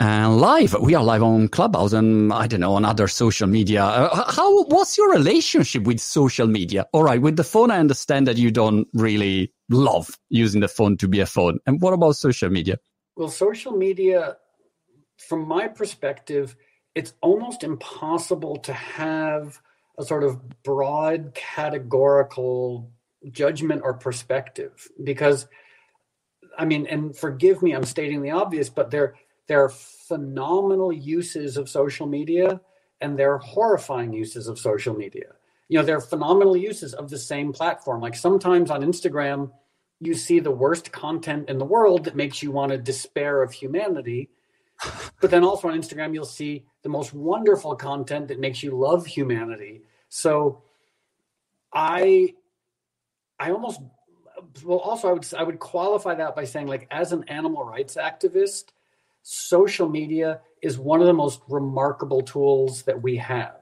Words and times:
and 0.00 0.38
live. 0.38 0.76
We 0.80 0.94
are 0.94 1.02
live 1.02 1.22
on 1.22 1.48
Clubhouse 1.48 1.92
and 1.92 2.32
I 2.32 2.46
don't 2.46 2.60
know 2.60 2.74
on 2.74 2.84
other 2.84 3.08
social 3.08 3.48
media. 3.48 3.82
Uh, 3.84 4.30
how 4.30 4.64
what's 4.64 4.96
your 4.96 5.10
relationship 5.10 5.82
with 5.84 6.00
social 6.00 6.46
media? 6.46 6.86
All 6.92 7.02
right, 7.02 7.20
with 7.20 7.36
the 7.36 7.44
phone, 7.44 7.70
I 7.70 7.78
understand 7.78 8.26
that 8.28 8.36
you 8.36 8.50
don't 8.50 8.86
really 8.92 9.52
love 9.68 10.10
using 10.28 10.60
the 10.60 10.68
phone 10.68 10.96
to 10.98 11.08
be 11.08 11.20
a 11.20 11.26
phone. 11.26 11.58
And 11.66 11.80
what 11.80 11.94
about 11.94 12.12
social 12.16 12.48
media? 12.48 12.78
Well, 13.16 13.28
social 13.28 13.72
media, 13.72 14.36
from 15.16 15.48
my 15.48 15.66
perspective, 15.66 16.54
it's 16.94 17.14
almost 17.20 17.64
impossible 17.64 18.56
to 18.56 18.72
have 18.72 19.60
a 19.98 20.04
sort 20.04 20.22
of 20.22 20.62
broad 20.62 21.34
categorical 21.34 22.92
judgment 23.32 23.82
or 23.84 23.94
perspective 23.94 24.88
because 25.02 25.48
I 26.56 26.64
mean, 26.64 26.86
and 26.86 27.16
forgive 27.16 27.62
me, 27.62 27.72
I'm 27.72 27.84
stating 27.84 28.22
the 28.22 28.32
obvious, 28.32 28.68
but 28.68 28.90
there 28.90 29.14
there 29.48 29.64
are 29.64 29.70
phenomenal 29.70 30.92
uses 30.92 31.56
of 31.56 31.68
social 31.68 32.06
media 32.06 32.60
and 33.00 33.18
there 33.18 33.32
are 33.32 33.38
horrifying 33.38 34.12
uses 34.12 34.46
of 34.46 34.58
social 34.58 34.94
media. 34.94 35.32
You 35.68 35.78
know, 35.78 35.84
there 35.84 35.96
are 35.96 36.00
phenomenal 36.00 36.56
uses 36.56 36.94
of 36.94 37.10
the 37.10 37.18
same 37.18 37.52
platform. 37.52 38.00
Like 38.00 38.14
sometimes 38.14 38.70
on 38.70 38.82
Instagram, 38.82 39.50
you 40.00 40.14
see 40.14 40.38
the 40.38 40.50
worst 40.50 40.92
content 40.92 41.48
in 41.48 41.58
the 41.58 41.64
world 41.64 42.04
that 42.04 42.16
makes 42.16 42.42
you 42.42 42.50
want 42.50 42.72
to 42.72 42.78
despair 42.78 43.42
of 43.42 43.52
humanity. 43.52 44.30
But 45.20 45.32
then 45.32 45.42
also 45.42 45.66
on 45.66 45.76
Instagram, 45.76 46.14
you'll 46.14 46.24
see 46.24 46.64
the 46.82 46.88
most 46.88 47.12
wonderful 47.12 47.74
content 47.74 48.28
that 48.28 48.38
makes 48.38 48.62
you 48.62 48.70
love 48.70 49.04
humanity. 49.04 49.82
So 50.08 50.62
I 51.72 52.34
I 53.40 53.50
almost 53.50 53.80
well 54.64 54.78
also 54.78 55.08
I 55.08 55.12
would 55.12 55.34
I 55.36 55.42
would 55.42 55.58
qualify 55.58 56.14
that 56.14 56.36
by 56.36 56.44
saying 56.44 56.68
like 56.68 56.86
as 56.92 57.12
an 57.12 57.24
animal 57.24 57.64
rights 57.64 57.96
activist, 57.96 58.66
social 59.30 59.90
media 59.90 60.40
is 60.62 60.78
one 60.78 61.02
of 61.02 61.06
the 61.06 61.12
most 61.12 61.42
remarkable 61.48 62.22
tools 62.22 62.84
that 62.84 63.02
we 63.02 63.16
have. 63.16 63.60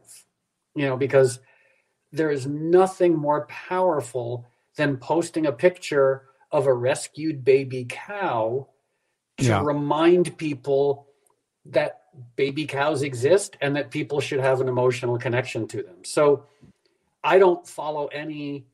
You 0.77 0.87
know, 0.87 0.97
because 0.97 1.41
there 2.13 2.31
is 2.31 2.47
nothing 2.47 3.17
more 3.17 3.47
powerful 3.47 4.47
than 4.77 4.97
posting 4.97 5.47
a 5.47 5.53
picture 5.53 6.27
of 6.53 6.67
a 6.67 6.73
rescued 6.73 7.45
baby 7.45 7.85
cow 7.89 8.69
to 9.39 9.45
yeah. 9.45 9.63
remind 9.65 10.39
people 10.39 11.09
that 11.65 12.03
baby 12.37 12.65
cows 12.65 13.03
exist 13.03 13.57
and 13.61 13.75
that 13.75 13.91
people 13.91 14.21
should 14.21 14.39
have 14.39 14.61
an 14.61 14.69
emotional 14.69 15.19
connection 15.19 15.67
to 15.67 15.83
them. 15.83 16.05
So 16.05 16.45
I 17.25 17.41
don't 17.41 17.67
follow 17.67 18.07
any 18.07 18.67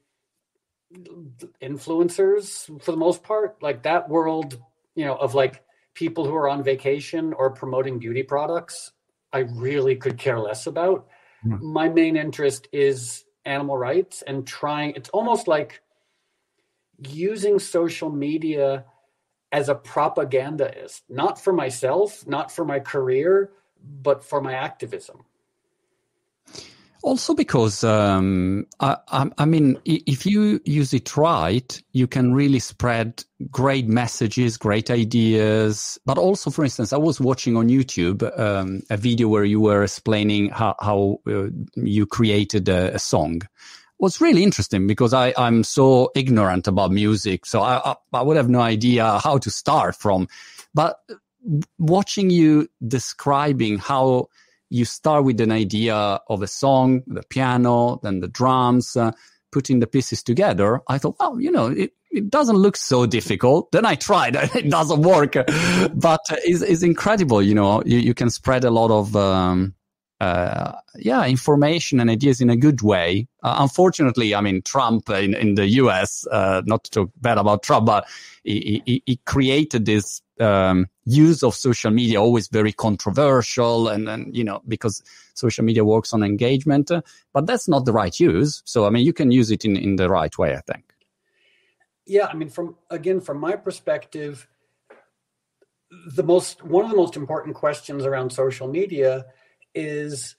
influencers 1.63 2.83
for 2.83 2.91
the 2.91 2.99
most 2.99 3.23
part. 3.23 3.63
Like 3.63 3.85
that 3.85 4.11
world, 4.11 4.61
you 4.95 5.07
know, 5.07 5.17
of 5.17 5.35
like 5.35 5.65
people 5.95 6.27
who 6.27 6.35
are 6.35 6.49
on 6.49 6.63
vacation 6.63 7.33
or 7.35 7.51
promoting 7.51 7.99
beauty 7.99 8.23
products, 8.23 8.93
I 9.33 9.41
really 9.41 9.97
could 9.97 10.19
care 10.19 10.39
less 10.39 10.67
about. 10.67 11.07
Mm. 11.45 11.61
My 11.61 11.89
main 11.89 12.17
interest 12.17 12.69
is 12.73 13.25
animal 13.45 13.77
rights 13.77 14.23
and 14.23 14.47
trying, 14.47 14.93
it's 14.95 15.09
almost 15.11 15.49
like 15.49 15.81
using 17.09 17.59
social 17.59 18.11
media 18.11 18.85
as 19.51 19.69
a 19.69 19.75
propagandist, 19.75 21.03
not 21.09 21.39
for 21.39 21.53
myself, 21.53 22.27
not 22.27 22.51
for 22.51 22.65
my 22.65 22.81
career, 22.81 23.51
but 24.03 24.25
for 24.25 24.41
my 24.41 24.55
activism. 24.55 25.25
Also, 27.03 27.35
because 27.35 27.83
um, 27.83 28.65
I, 28.79 28.97
I, 29.37 29.45
mean, 29.45 29.77
if 29.85 30.25
you 30.25 30.61
use 30.65 30.95
it 30.95 31.17
right, 31.17 31.83
you 31.91 32.07
can 32.07 32.33
really 32.33 32.61
spread 32.61 33.25
great 33.51 33.89
messages, 33.89 34.57
great 34.57 34.89
ideas. 34.89 35.99
But 36.07 36.17
also, 36.17 36.51
for 36.51 36.63
instance, 36.63 36.93
I 36.93 36.99
was 36.99 37.21
watching 37.21 37.57
on 37.57 37.69
YouTube 37.69 38.23
um, 38.39 38.83
a 38.89 38.97
video 38.97 39.27
where 39.27 39.45
you 39.45 39.61
were 39.61 39.83
explaining 39.83 40.51
how, 40.51 40.77
how 40.81 41.19
uh, 41.27 41.49
you 41.75 42.07
created 42.07 42.69
a, 42.69 42.95
a 42.95 42.99
song 43.01 43.43
was 43.99 44.21
really 44.21 44.43
interesting 44.43 44.89
because 44.89 45.15
I, 45.15 45.33
I'm 45.39 45.63
so 45.63 46.11
ignorant 46.17 46.67
about 46.67 46.91
music. 46.91 47.47
So 47.47 47.63
I, 47.63 47.95
I, 48.13 48.23
would 48.23 48.37
have 48.37 48.49
no 48.49 48.61
idea 48.61 49.21
how 49.23 49.39
to 49.39 49.49
start 49.49 49.95
from. 49.95 50.27
But 50.75 50.97
watching 51.79 52.29
you 52.29 52.69
describing 52.87 53.79
how 53.79 54.29
you 54.73 54.85
start 54.85 55.25
with 55.25 55.41
an 55.41 55.53
idea 55.53 55.95
of 55.95 56.43
a 56.43 56.47
song, 56.47 57.03
the 57.07 57.23
piano, 57.23 58.01
then 58.03 58.21
the 58.21 58.29
drums, 58.29 58.97
uh, 58.97 59.13
putting 59.51 59.81
the 59.81 59.87
pieces 59.87 60.23
together, 60.23 60.81
I 60.89 60.97
thought, 60.97 61.17
well, 61.21 61.39
you 61.39 61.51
know, 61.51 61.67
it, 61.67 61.93
it 62.11 62.31
doesn't 62.31 62.57
look 62.57 62.77
so 62.77 63.05
difficult. 63.05 63.71
Then 63.71 63.85
I 63.85 63.97
tried, 63.97 64.35
it 64.55 64.71
doesn't 64.71 65.03
work, 65.03 65.35
but 65.95 66.21
it's, 66.31 66.63
it's 66.63 66.83
incredible. 66.83 67.43
You 67.43 67.55
know, 67.55 67.83
you, 67.85 67.99
you 67.99 68.15
can 68.15 68.31
spread 68.31 68.65
a 68.65 68.71
lot 68.71 68.91
of, 68.91 69.15
um, 69.15 69.75
uh, 70.21 70.73
yeah, 70.97 71.27
information 71.27 72.01
and 72.01 72.09
ideas 72.09 72.41
in 72.41 72.49
a 72.49 72.57
good 72.57 72.81
way. 72.81 73.29
Uh, 73.43 73.57
unfortunately, 73.59 74.35
I 74.35 74.41
mean, 74.41 74.63
Trump 74.63 75.11
in, 75.11 75.35
in 75.35 75.57
the 75.57 75.67
US, 75.67 76.27
uh, 76.29 76.63
not 76.65 76.85
to 76.85 76.91
talk 76.91 77.11
bad 77.21 77.39
about 77.39 77.63
Trump, 77.63 77.87
but 77.87 78.09
he, 78.43 78.83
he, 78.87 79.03
he 79.05 79.17
created 79.27 79.85
this 79.85 80.23
um, 80.43 80.89
use 81.05 81.43
of 81.43 81.55
social 81.55 81.91
media 81.91 82.21
always 82.21 82.49
very 82.49 82.73
controversial 82.73 83.89
and, 83.89 84.07
then 84.07 84.31
you 84.33 84.45
know, 84.45 84.63
because 84.69 85.03
social 85.35 85.65
media 85.65 85.85
works 85.85 86.13
on 86.13 86.23
engagement, 86.23 86.91
but 87.33 87.47
that's 87.47 87.69
not 87.69 87.85
the 87.85 87.93
right 87.93 88.19
use. 88.19 88.63
So, 88.65 88.87
I 88.87 88.91
mean, 88.91 89.07
you 89.07 89.13
can 89.13 89.31
use 89.31 89.51
it 89.51 89.65
in, 89.65 89.77
in 89.77 89.97
the 89.97 90.09
right 90.09 90.37
way, 90.39 90.55
I 90.55 90.61
think. 90.61 90.85
Yeah. 92.07 92.27
I 92.27 92.35
mean, 92.35 92.49
from, 92.49 92.77
again, 92.91 93.21
from 93.21 93.39
my 93.39 93.57
perspective, 93.57 94.49
the 96.15 96.23
most, 96.23 96.63
one 96.65 96.85
of 96.85 96.91
the 96.91 96.97
most 96.97 97.17
important 97.17 97.55
questions 97.55 98.05
around 98.05 98.31
social 98.31 98.69
media 98.69 99.27
is 99.75 100.37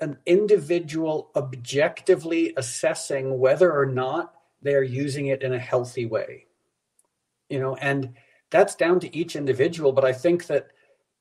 an 0.00 0.18
individual 0.26 1.30
objectively 1.36 2.54
assessing 2.56 3.38
whether 3.38 3.70
or 3.72 3.86
not 3.86 4.34
they're 4.62 4.82
using 4.82 5.26
it 5.26 5.42
in 5.42 5.52
a 5.52 5.58
healthy 5.58 6.06
way 6.06 6.46
you 7.50 7.58
know 7.58 7.74
and 7.76 8.14
that's 8.50 8.74
down 8.74 9.00
to 9.00 9.14
each 9.16 9.36
individual 9.36 9.92
but 9.92 10.04
i 10.04 10.12
think 10.12 10.46
that 10.46 10.68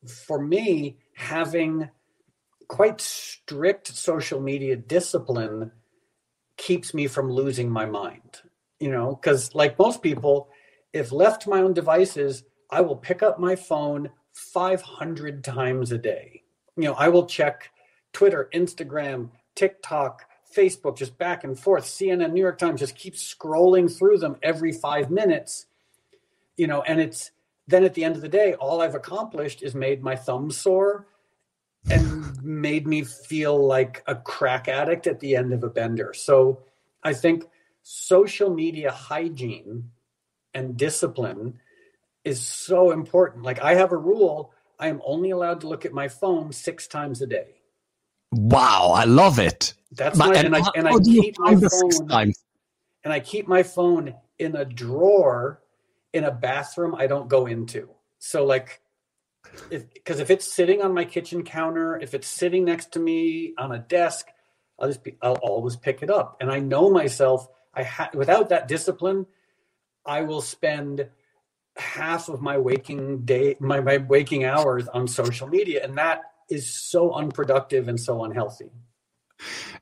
for 0.06 0.42
me 0.42 0.98
having 1.14 1.90
quite 2.68 3.02
strict 3.02 3.88
social 3.88 4.40
media 4.40 4.76
discipline 4.76 5.72
keeps 6.58 6.94
me 6.94 7.08
from 7.08 7.32
losing 7.32 7.70
my 7.70 7.86
mind 7.86 8.42
you 8.80 8.92
know 8.92 9.16
because 9.16 9.54
like 9.56 9.78
most 9.80 10.02
people 10.02 10.50
if 10.94 11.12
left 11.12 11.44
to 11.44 11.50
my 11.50 11.62
own 11.62 11.74
devices 11.74 12.44
i 12.70 12.82
will 12.82 12.96
pick 12.96 13.24
up 13.24 13.40
my 13.40 13.56
phone 13.56 14.10
500 14.34 15.44
times 15.44 15.92
a 15.92 15.98
day 15.98 16.44
you 16.80 16.86
know, 16.86 16.94
I 16.94 17.10
will 17.10 17.26
check 17.26 17.72
Twitter, 18.14 18.50
Instagram, 18.54 19.32
TikTok, 19.54 20.24
Facebook, 20.56 20.98
just 20.98 21.18
back 21.18 21.44
and 21.44 21.60
forth. 21.60 21.84
CNN, 21.84 22.32
New 22.32 22.40
York 22.40 22.58
Times, 22.58 22.80
just 22.80 22.96
keep 22.96 23.16
scrolling 23.16 23.94
through 23.94 24.20
them 24.20 24.38
every 24.42 24.72
five 24.72 25.12
minutes. 25.12 25.66
You 26.60 26.68
know, 26.68 26.82
and 26.82 27.00
it's 27.00 27.32
then 27.68 27.84
at 27.86 27.94
the 27.94 28.04
end 28.04 28.16
of 28.16 28.22
the 28.22 28.28
day, 28.28 28.54
all 28.56 28.82
I've 28.82 28.96
accomplished 28.96 29.64
is 29.64 29.74
made 29.74 30.04
my 30.04 30.16
thumb 30.16 30.52
sore 30.52 31.08
and 31.90 32.44
made 32.44 32.86
me 32.86 33.04
feel 33.04 33.66
like 33.66 34.04
a 34.08 34.16
crack 34.16 34.68
addict 34.68 35.08
at 35.08 35.20
the 35.20 35.36
end 35.36 35.54
of 35.54 35.64
a 35.64 35.70
bender. 35.70 36.14
So 36.14 36.64
I 37.04 37.14
think 37.14 37.46
social 37.82 38.54
media 38.54 38.92
hygiene 38.92 39.92
and 40.54 40.76
discipline 40.76 41.60
is 42.26 42.46
so 42.46 42.92
important. 42.92 43.44
Like 43.44 43.62
I 43.62 43.76
have 43.76 43.92
a 43.92 43.98
rule 43.98 44.54
I 44.80 44.88
am 44.88 45.02
only 45.06 45.32
allowed 45.32 45.62
to 45.62 45.68
look 45.68 45.86
at 45.86 45.94
my 45.94 46.08
phone 46.08 46.52
six 46.52 46.88
times 46.88 47.22
a 47.22 47.28
day. 47.28 47.62
Wow, 48.32 48.92
I 48.96 49.06
love 49.06 49.40
it. 49.40 49.74
That's 49.92 50.18
my, 50.18 50.34
and, 50.34 50.48
and 50.48 50.56
I 50.56 50.62
and 50.76 50.88
I 50.88 50.98
keep 51.00 51.36
my 51.40 51.56
phone 51.56 52.34
and 53.04 53.14
I 53.14 53.20
keep 53.20 53.48
my 53.48 53.64
phone 53.64 54.14
in 54.38 54.56
a 54.56 54.66
drawer 54.66 55.62
in 56.14 56.24
a 56.24 56.32
bathroom 56.32 56.96
I 56.96 57.08
don't 57.08 57.28
go 57.28 57.46
into. 57.46 57.90
So 58.20 58.46
like 58.46 58.82
because 59.70 60.20
if 60.20 60.30
it's 60.30 60.52
sitting 60.52 60.82
on 60.82 60.94
my 60.94 61.06
kitchen 61.06 61.44
counter, 61.44 61.98
if 61.98 62.14
it's 62.14 62.28
sitting 62.28 62.66
next 62.66 62.94
to 62.94 63.00
me 63.00 63.54
on 63.58 63.72
a 63.72 63.80
desk, 63.80 64.28
I'll 64.80 64.88
just 64.88 65.04
be, 65.04 65.18
I'll 65.22 65.36
always 65.36 65.76
pick 65.76 66.02
it 66.02 66.10
up. 66.10 66.38
And 66.40 66.52
I 66.52 66.60
know 66.60 66.90
myself. 66.90 67.48
I 67.74 67.84
ha- 67.84 68.10
without 68.14 68.50
that 68.50 68.68
discipline, 68.68 69.28
I 70.06 70.22
will 70.22 70.42
spend 70.42 71.08
half 71.78 72.30
of 72.30 72.42
my 72.42 72.58
waking 72.58 73.26
day, 73.26 73.56
my, 73.60 73.80
my 73.80 73.98
waking 73.98 74.44
hours 74.44 74.88
on 74.88 75.08
social 75.08 75.48
media. 75.48 75.84
And 75.84 75.98
that 75.98 76.22
is 76.50 76.68
so 76.68 77.14
unproductive 77.14 77.88
and 77.88 78.00
so 78.00 78.24
unhealthy. 78.24 78.72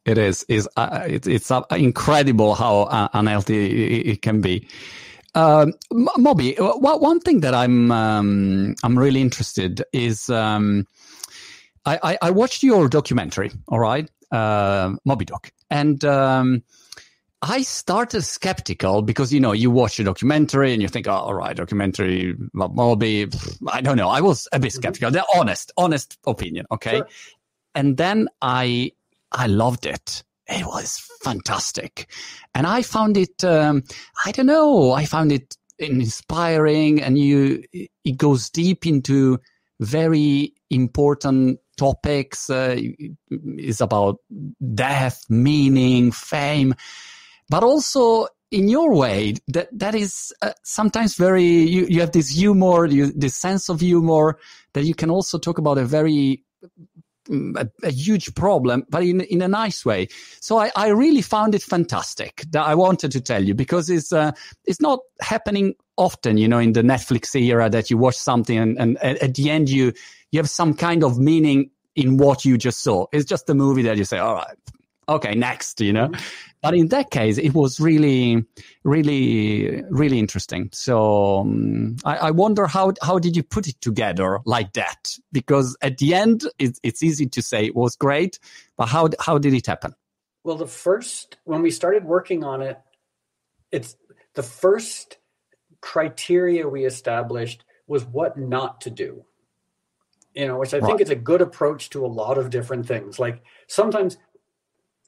It 0.06 0.18
is. 0.18 0.46
is 0.48 0.70
uh, 0.78 1.06
it, 1.08 1.28
It's 1.28 1.50
uh, 1.50 1.64
incredible 1.72 2.56
how 2.56 2.82
uh, 2.82 3.08
unhealthy 3.14 3.66
it, 3.66 4.08
it, 4.08 4.22
can 4.22 4.42
be. 4.42 4.68
Um, 5.38 5.74
Moby, 5.92 6.56
one 6.58 7.20
thing 7.20 7.42
that 7.42 7.54
I'm 7.54 7.92
um, 7.92 8.76
I'm 8.84 8.98
really 8.98 9.22
interested 9.22 9.84
is 9.94 10.30
um, 10.32 10.88
I, 11.86 12.00
I, 12.02 12.18
I, 12.24 12.32
watched 12.32 12.64
your 12.64 12.90
documentary. 12.90 13.52
All 13.68 13.80
right, 13.80 14.10
uh, 14.32 14.96
Moby 15.06 15.26
Doc, 15.26 15.52
and 15.70 16.04
um, 16.06 16.64
I 17.42 17.62
started 17.62 18.24
skeptical 18.24 19.04
because, 19.04 19.32
you 19.32 19.40
know, 19.40 19.52
you 19.52 19.70
watch 19.70 20.00
a 20.00 20.04
documentary 20.04 20.74
and 20.74 20.82
you 20.82 20.88
think, 20.88 21.08
oh, 21.08 21.12
all 21.12 21.36
right, 21.36 21.56
documentary, 21.56 22.36
maybe, 22.54 23.30
I 23.68 23.82
don't 23.82 23.98
know. 23.98 24.10
I 24.10 24.22
was 24.22 24.48
a 24.52 24.60
bit 24.60 24.72
mm-hmm. 24.72 24.78
skeptical. 24.78 25.12
Mm-hmm. 25.12 25.18
The 25.18 25.40
honest, 25.40 25.72
honest 25.78 26.18
opinion. 26.26 26.66
Okay. 26.72 26.98
Sure. 26.98 27.08
And 27.76 27.96
then 27.96 28.28
I, 28.42 28.94
I 29.32 29.46
loved 29.46 29.86
it. 29.86 30.24
It 30.48 30.66
was 30.66 31.00
fantastic. 31.22 32.10
And 32.56 32.66
I 32.66 32.82
found 32.82 33.18
it, 33.18 33.44
um, 33.44 33.84
I 34.26 34.32
don't 34.32 34.46
know, 34.46 34.92
I 34.92 35.06
found 35.06 35.32
it 35.32 35.58
inspiring 35.80 37.02
and 37.02 37.18
you, 37.18 37.64
it 37.74 38.18
goes 38.18 38.50
deep 38.50 38.86
into 38.86 39.40
very 39.80 40.54
important 40.70 41.60
topics. 41.78 42.50
Uh, 42.50 42.80
is 43.30 43.82
about 43.82 44.20
death, 44.74 45.24
meaning, 45.30 46.12
fame 46.12 46.74
but 47.50 47.64
also 47.64 48.28
in 48.52 48.68
your 48.68 48.94
way 48.94 49.34
that 49.48 49.68
that 49.78 49.94
is 49.94 50.34
uh, 50.42 50.52
sometimes 50.64 51.16
very 51.16 51.44
you, 51.44 51.86
you 51.90 52.00
have 52.00 52.12
this 52.12 52.30
humor 52.30 52.86
you, 52.86 53.12
this 53.12 53.36
sense 53.36 53.70
of 53.70 53.82
humor 53.82 54.38
that 54.74 54.86
you 54.86 54.96
can 54.96 55.10
also 55.10 55.38
talk 55.38 55.58
about 55.58 55.78
a 55.78 55.86
very 55.86 56.44
a, 57.30 57.68
a, 57.84 57.92
huge 57.92 58.34
problem, 58.36 58.86
but 58.90 59.04
in 59.04 59.22
in 59.22 59.42
a 59.42 59.48
nice 59.48 59.86
way. 59.86 60.08
So 60.40 60.58
I, 60.58 60.72
I 60.76 60.88
really 60.90 61.22
found 61.22 61.56
it 61.56 61.62
fantastic. 61.62 62.44
That 62.52 62.66
I 62.66 62.76
wanted 62.76 63.12
to 63.12 63.22
tell 63.22 63.44
you 63.44 63.54
because 63.54 63.90
it's 63.90 64.12
uh, 64.14 64.32
it's 64.66 64.82
not 64.82 65.00
happening 65.20 65.76
often, 65.98 66.38
you 66.38 66.48
know, 66.48 66.60
in 66.60 66.74
the 66.74 66.84
Netflix 66.84 67.36
era 67.36 67.70
that 67.70 67.90
you 67.90 67.98
watch 67.98 68.16
something 68.16 68.58
and, 68.58 68.78
and 68.78 68.98
at 68.98 69.36
the 69.36 69.50
end 69.50 69.70
you 69.70 69.94
you 70.32 70.40
have 70.40 70.50
some 70.50 70.74
kind 70.74 71.04
of 71.04 71.18
meaning 71.18 71.72
in 71.96 72.18
what 72.18 72.46
you 72.46 72.58
just 72.58 72.82
saw. 72.82 73.08
It's 73.12 73.26
just 73.26 73.50
a 73.50 73.54
movie 73.54 73.82
that 73.84 73.98
you 73.98 74.06
say, 74.06 74.20
all 74.20 74.36
right, 74.36 74.58
okay, 75.10 75.36
next, 75.36 75.80
you 75.82 75.94
know. 75.94 76.08
Mm-hmm. 76.08 76.22
But 76.62 76.76
in 76.76 76.88
that 76.90 77.12
case, 77.12 77.38
it 77.38 77.54
was 77.54 77.80
really, 77.80 78.44
really, 78.84 79.84
really 79.90 80.20
interesting. 80.20 80.70
So 80.74 81.40
um, 81.40 81.98
I, 82.04 82.18
I, 82.18 82.32
wonder 82.32 82.68
how 82.68 82.94
how 83.02 83.20
did 83.20 83.36
you 83.36 83.44
put 83.44 83.68
it 83.68 83.80
together 83.80 84.40
like 84.46 84.74
that? 84.74 85.16
Because 85.32 85.78
at 85.82 85.98
the 86.00 86.14
end, 86.14 86.46
it's 86.60 86.80
it's 86.84 87.04
easy 87.04 87.28
to 87.28 87.42
say 87.42 87.66
it 87.66 87.76
was 87.76 87.96
great, 87.96 88.40
but 88.76 88.88
how 88.88 89.10
how 89.20 89.38
did 89.38 89.54
it 89.54 89.68
happen? 89.68 89.94
Well, 90.44 90.58
the 90.58 90.68
first 90.68 91.38
when 91.44 91.62
we 91.62 91.72
started 91.72 92.04
working 92.06 92.44
on 92.44 92.62
it, 92.62 92.80
it's 93.72 93.96
the 94.34 94.44
first 94.44 95.18
criteria 95.82 96.68
we 96.68 96.86
established 96.86 97.64
was 97.88 98.04
what 98.04 98.38
not 98.38 98.82
to 98.82 98.90
do 98.90 99.26
you 100.38 100.46
know, 100.46 100.60
which 100.60 100.74
I 100.74 100.78
right. 100.78 100.86
think 100.86 101.02
is 101.02 101.10
a 101.10 101.16
good 101.16 101.42
approach 101.42 101.90
to 101.90 102.06
a 102.06 102.08
lot 102.08 102.38
of 102.38 102.52
different 102.52 102.86
things. 102.86 103.18
Like 103.18 103.42
sometimes 103.66 104.18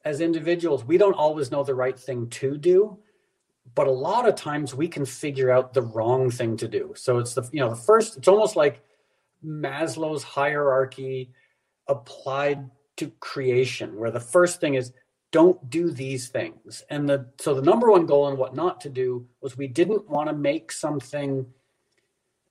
as 0.04 0.20
individuals, 0.20 0.84
we 0.84 0.98
don't 0.98 1.14
always 1.14 1.50
know 1.50 1.62
the 1.62 1.74
right 1.74 1.98
thing 1.98 2.28
to 2.30 2.56
do, 2.56 2.98
but 3.74 3.86
a 3.86 3.92
lot 3.92 4.28
of 4.28 4.34
times 4.34 4.74
we 4.74 4.88
can 4.88 5.04
figure 5.04 5.50
out 5.50 5.74
the 5.74 5.82
wrong 5.82 6.30
thing 6.30 6.56
to 6.58 6.68
do. 6.68 6.92
So 6.96 7.18
it's 7.18 7.34
the 7.34 7.48
you 7.52 7.60
know 7.60 7.70
the 7.70 7.76
first. 7.76 8.16
It's 8.16 8.28
almost 8.28 8.56
like 8.56 8.82
Maslow's 9.44 10.22
hierarchy 10.22 11.32
applied 11.86 12.70
to 12.96 13.10
creation, 13.20 13.98
where 13.98 14.10
the 14.10 14.20
first 14.20 14.60
thing 14.60 14.74
is 14.74 14.92
don't 15.32 15.70
do 15.70 15.90
these 15.90 16.28
things, 16.28 16.82
and 16.90 17.08
the 17.08 17.26
so 17.38 17.54
the 17.54 17.62
number 17.62 17.90
one 17.90 18.06
goal 18.06 18.28
and 18.28 18.38
what 18.38 18.54
not 18.54 18.80
to 18.82 18.88
do 18.88 19.26
was 19.40 19.56
we 19.56 19.68
didn't 19.68 20.08
want 20.08 20.28
to 20.28 20.34
make 20.34 20.72
something 20.72 21.46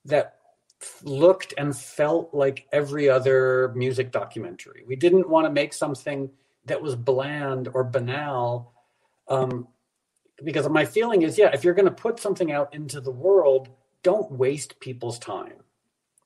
that 0.05 0.35
looked 1.03 1.53
and 1.57 1.75
felt 1.75 2.33
like 2.33 2.67
every 2.71 3.09
other 3.09 3.73
music 3.75 4.11
documentary. 4.11 4.83
We 4.87 4.95
didn't 4.95 5.27
want 5.27 5.45
to 5.45 5.51
make 5.51 5.73
something 5.73 6.29
that 6.69 6.81
was 6.81 6.95
bland 6.95 7.69
or 7.73 7.83
banal. 7.83 8.73
Um, 9.27 9.67
because 10.43 10.67
my 10.69 10.85
feeling 10.85 11.23
is, 11.23 11.37
yeah, 11.37 11.51
if 11.53 11.63
you're 11.63 11.73
going 11.73 11.85
to 11.85 11.91
put 11.91 12.19
something 12.19 12.51
out 12.51 12.73
into 12.73 13.01
the 13.01 13.11
world, 13.11 13.69
don't 14.03 14.31
waste 14.31 14.79
people's 14.79 15.19
time. 15.19 15.53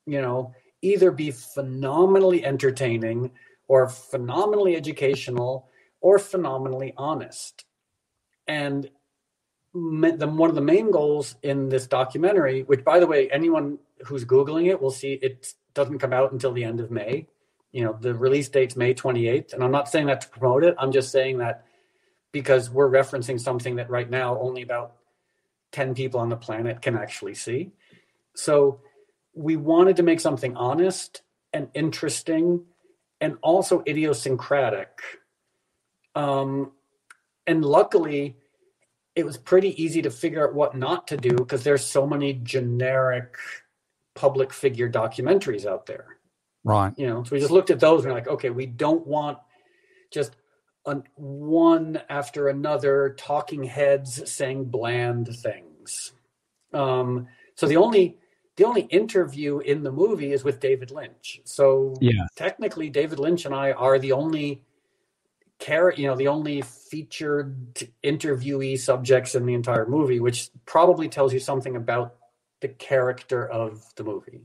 You 0.05 0.21
know, 0.21 0.53
either 0.81 1.11
be 1.11 1.31
phenomenally 1.31 2.45
entertaining 2.45 3.31
or 3.67 3.89
phenomenally 3.89 4.75
educational 4.75 5.69
or 6.01 6.19
phenomenally 6.19 6.93
honest. 6.97 7.65
And 8.47 8.89
the, 9.73 10.27
one 10.27 10.49
of 10.49 10.55
the 10.55 10.61
main 10.61 10.91
goals 10.91 11.35
in 11.41 11.69
this 11.69 11.87
documentary, 11.87 12.63
which 12.63 12.83
by 12.83 12.99
the 12.99 13.07
way, 13.07 13.29
anyone 13.31 13.79
who's 14.05 14.25
Googling 14.25 14.69
it 14.69 14.79
will 14.79 14.91
see 14.91 15.13
it 15.13 15.53
doesn't 15.73 15.99
come 15.99 16.13
out 16.13 16.31
until 16.31 16.51
the 16.51 16.63
end 16.63 16.79
of 16.79 16.91
May 16.91 17.27
you 17.73 17.83
know 17.83 17.97
the 17.99 18.13
release 18.13 18.47
date's 18.47 18.77
may 18.77 18.93
28th 18.93 19.53
and 19.53 19.61
i'm 19.63 19.71
not 19.71 19.89
saying 19.89 20.05
that 20.07 20.21
to 20.21 20.29
promote 20.29 20.63
it. 20.63 20.75
I'm 20.77 20.93
just 20.93 21.11
saying 21.11 21.39
that 21.39 21.65
because 22.33 22.69
we're 22.69 22.89
referencing 22.89 23.39
something 23.39 23.77
that 23.77 23.89
right 23.89 24.09
now 24.09 24.37
only 24.39 24.63
about 24.63 24.95
10 25.71 25.95
people 25.95 26.19
on 26.19 26.29
the 26.29 26.35
planet 26.35 26.81
can 26.81 26.97
actually 26.97 27.35
see. 27.35 27.71
So 28.35 28.81
we 29.33 29.55
wanted 29.55 29.95
to 29.97 30.03
make 30.03 30.19
something 30.19 30.55
honest 30.57 31.21
and 31.53 31.69
interesting 31.73 32.65
and 33.21 33.37
also 33.41 33.83
idiosyncratic. 33.87 34.99
Um, 36.15 36.71
and 37.47 37.63
luckily 37.63 38.35
it 39.15 39.25
was 39.25 39.37
pretty 39.37 39.81
easy 39.81 40.01
to 40.01 40.09
figure 40.09 40.47
out 40.47 40.55
what 40.55 40.75
not 40.75 41.07
to 41.07 41.17
do 41.17 41.35
because 41.35 41.63
there's 41.63 41.85
so 41.85 42.07
many 42.07 42.33
generic 42.33 43.37
public 44.15 44.51
figure 44.51 44.89
documentaries 44.89 45.67
out 45.67 45.85
there 45.85 46.17
Right. 46.63 46.93
You 46.97 47.07
know, 47.07 47.23
so 47.23 47.35
we 47.35 47.39
just 47.39 47.51
looked 47.51 47.69
at 47.69 47.79
those 47.79 48.03
and 48.03 48.13
we're 48.13 48.19
like, 48.19 48.27
okay, 48.27 48.49
we 48.49 48.65
don't 48.65 49.05
want 49.05 49.37
just 50.11 50.35
an, 50.85 51.03
one 51.15 52.01
after 52.09 52.47
another 52.47 53.15
talking 53.17 53.63
heads 53.63 54.31
saying 54.31 54.65
bland 54.65 55.35
things. 55.37 56.13
Um, 56.73 57.27
so 57.55 57.67
the 57.67 57.77
only 57.77 58.17
the 58.55 58.65
only 58.65 58.81
interview 58.81 59.59
in 59.59 59.83
the 59.83 59.91
movie 59.91 60.31
is 60.31 60.43
with 60.43 60.59
David 60.59 60.91
Lynch. 60.91 61.41
So 61.43 61.95
yeah. 61.99 62.27
technically, 62.35 62.89
David 62.89 63.17
Lynch 63.19 63.45
and 63.45 63.55
I 63.55 63.71
are 63.71 63.97
the 63.97 64.11
only 64.11 64.63
care, 65.57 65.91
you 65.93 66.07
know, 66.07 66.15
the 66.15 66.27
only 66.27 66.61
featured 66.61 67.73
interviewee 68.03 68.77
subjects 68.77 69.33
in 69.33 69.45
the 69.45 69.55
entire 69.55 69.87
movie, 69.87 70.19
which 70.19 70.49
probably 70.65 71.09
tells 71.09 71.33
you 71.33 71.39
something 71.39 71.75
about 71.75 72.15
the 72.61 72.67
character 72.67 73.47
of 73.47 73.83
the 73.95 74.03
movie. 74.03 74.41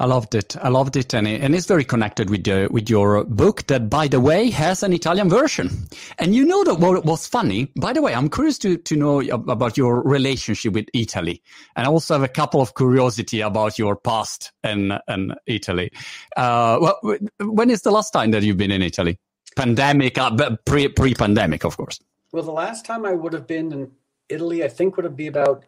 I 0.00 0.06
loved 0.06 0.34
it. 0.36 0.56
I 0.62 0.68
loved 0.68 0.96
it, 0.96 1.12
and, 1.12 1.26
it, 1.26 1.40
and 1.40 1.54
it's 1.54 1.66
very 1.66 1.84
connected 1.84 2.30
with 2.30 2.44
the, 2.44 2.68
with 2.70 2.88
your 2.88 3.24
book. 3.24 3.66
That, 3.66 3.90
by 3.90 4.06
the 4.06 4.20
way, 4.20 4.48
has 4.50 4.84
an 4.84 4.92
Italian 4.92 5.28
version. 5.28 5.70
And 6.18 6.36
you 6.36 6.44
know 6.44 6.62
that 6.64 6.78
what 6.78 7.04
was 7.04 7.26
funny. 7.26 7.72
By 7.76 7.92
the 7.92 8.00
way, 8.00 8.14
I'm 8.14 8.30
curious 8.30 8.58
to 8.58 8.76
to 8.76 8.96
know 8.96 9.20
about 9.20 9.76
your 9.76 10.02
relationship 10.02 10.74
with 10.74 10.86
Italy, 10.94 11.42
and 11.74 11.86
I 11.86 11.90
also 11.90 12.14
have 12.14 12.22
a 12.22 12.28
couple 12.28 12.60
of 12.60 12.74
curiosity 12.74 13.40
about 13.40 13.78
your 13.78 13.96
past 13.96 14.52
and 14.62 15.00
and 15.08 15.34
Italy. 15.46 15.90
Uh, 16.36 16.78
well, 16.80 17.18
when 17.40 17.70
is 17.70 17.82
the 17.82 17.90
last 17.90 18.12
time 18.12 18.30
that 18.30 18.42
you've 18.42 18.56
been 18.56 18.70
in 18.70 18.82
Italy? 18.82 19.18
Pandemic, 19.56 20.16
uh, 20.16 20.56
pre 20.64 20.88
pre 20.88 21.14
pandemic, 21.14 21.64
of 21.64 21.76
course. 21.76 21.98
Well, 22.30 22.44
the 22.44 22.52
last 22.52 22.84
time 22.84 23.04
I 23.04 23.14
would 23.14 23.32
have 23.32 23.46
been 23.46 23.72
in 23.72 23.90
Italy, 24.28 24.62
I 24.62 24.68
think 24.68 24.96
would 24.96 25.04
have 25.04 25.16
been 25.16 25.28
about 25.28 25.64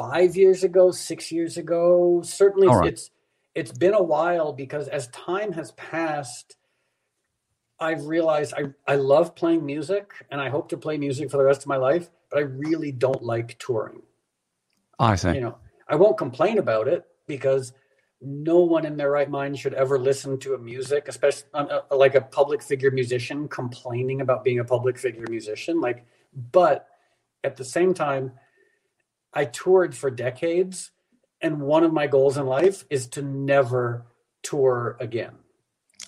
five 0.00 0.36
years 0.36 0.64
ago, 0.64 0.90
six 0.90 1.30
years 1.30 1.56
ago. 1.56 2.22
Certainly, 2.24 2.68
it's, 2.68 2.76
right. 2.76 2.92
it's 2.92 3.10
it's 3.54 3.72
been 3.72 3.94
a 3.94 4.02
while 4.02 4.52
because 4.52 4.88
as 4.88 5.08
time 5.08 5.52
has 5.52 5.72
passed, 5.72 6.56
I've 7.78 8.06
realized 8.06 8.54
I, 8.56 8.64
I 8.86 8.96
love 8.96 9.34
playing 9.34 9.64
music 9.66 10.12
and 10.30 10.40
I 10.40 10.48
hope 10.48 10.68
to 10.70 10.76
play 10.76 10.96
music 10.96 11.30
for 11.30 11.36
the 11.36 11.44
rest 11.44 11.62
of 11.62 11.66
my 11.66 11.76
life, 11.76 12.10
but 12.30 12.38
I 12.38 12.42
really 12.42 12.92
don't 12.92 13.22
like 13.22 13.58
touring. 13.58 14.02
I 14.98 15.16
see. 15.16 15.34
You 15.34 15.40
know, 15.40 15.58
I 15.88 15.96
won't 15.96 16.18
complain 16.18 16.58
about 16.58 16.88
it 16.88 17.04
because 17.26 17.72
no 18.22 18.58
one 18.58 18.84
in 18.84 18.96
their 18.96 19.10
right 19.10 19.30
mind 19.30 19.58
should 19.58 19.74
ever 19.74 19.98
listen 19.98 20.38
to 20.40 20.54
a 20.54 20.58
music, 20.58 21.08
especially 21.08 21.48
uh, 21.54 21.80
uh, 21.90 21.96
like 21.96 22.14
a 22.14 22.20
public 22.20 22.62
figure 22.62 22.90
musician 22.90 23.48
complaining 23.48 24.20
about 24.20 24.44
being 24.44 24.58
a 24.58 24.64
public 24.64 24.98
figure 24.98 25.24
musician. 25.28 25.80
Like, 25.80 26.04
but 26.52 26.86
at 27.44 27.56
the 27.56 27.64
same 27.64 27.94
time, 27.94 28.32
I 29.32 29.44
toured 29.44 29.94
for 29.94 30.10
decades, 30.10 30.90
and 31.40 31.60
one 31.60 31.84
of 31.84 31.92
my 31.92 32.06
goals 32.06 32.36
in 32.36 32.46
life 32.46 32.84
is 32.90 33.06
to 33.08 33.22
never 33.22 34.06
tour 34.42 34.96
again. 35.00 35.34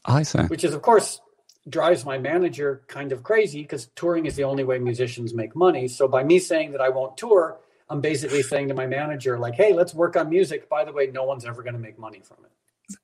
I 0.04 0.22
see. 0.22 0.42
Which 0.42 0.64
is, 0.64 0.74
of 0.74 0.82
course, 0.82 1.20
drives 1.68 2.04
my 2.04 2.18
manager 2.18 2.82
kind 2.88 3.12
of 3.12 3.22
crazy 3.22 3.62
because 3.62 3.86
touring 3.94 4.26
is 4.26 4.36
the 4.36 4.44
only 4.44 4.64
way 4.64 4.78
musicians 4.78 5.32
make 5.32 5.54
money. 5.54 5.88
So 5.88 6.08
by 6.08 6.24
me 6.24 6.38
saying 6.38 6.72
that 6.72 6.80
I 6.80 6.88
won't 6.88 7.16
tour, 7.16 7.58
I'm 7.88 8.00
basically 8.00 8.42
saying 8.42 8.68
to 8.68 8.74
my 8.74 8.86
manager, 8.86 9.38
like, 9.38 9.54
hey, 9.54 9.72
let's 9.72 9.94
work 9.94 10.16
on 10.16 10.28
music. 10.28 10.68
By 10.68 10.84
the 10.84 10.92
way, 10.92 11.06
no 11.06 11.24
one's 11.24 11.44
ever 11.44 11.62
going 11.62 11.74
to 11.74 11.80
make 11.80 11.98
money 11.98 12.20
from 12.20 12.38
it. 12.44 12.50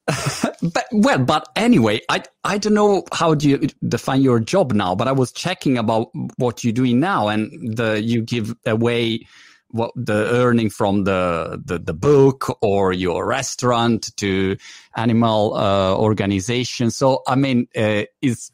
but 0.74 0.86
well, 0.92 1.18
but 1.18 1.48
anyway, 1.56 2.00
I 2.08 2.22
I 2.44 2.58
don't 2.58 2.74
know 2.74 3.04
how 3.12 3.34
do 3.34 3.48
you 3.48 3.68
define 3.86 4.22
your 4.22 4.40
job 4.40 4.72
now, 4.72 4.94
but 4.94 5.08
I 5.08 5.12
was 5.12 5.32
checking 5.32 5.78
about 5.78 6.10
what 6.36 6.64
you're 6.64 6.72
doing 6.72 7.00
now, 7.00 7.28
and 7.28 7.76
the 7.76 8.02
you 8.02 8.22
give 8.22 8.54
away 8.66 9.26
what 9.70 9.92
the 9.94 10.28
earning 10.30 10.70
from 10.70 11.04
the, 11.04 11.60
the, 11.64 11.78
the 11.78 11.94
book 11.94 12.58
or 12.62 12.92
your 12.92 13.26
restaurant 13.26 14.16
to 14.16 14.56
animal 14.96 15.54
uh, 15.54 15.94
organization. 15.96 16.90
So 16.90 17.22
I 17.26 17.34
mean, 17.34 17.68
uh, 17.76 18.04
is 18.22 18.50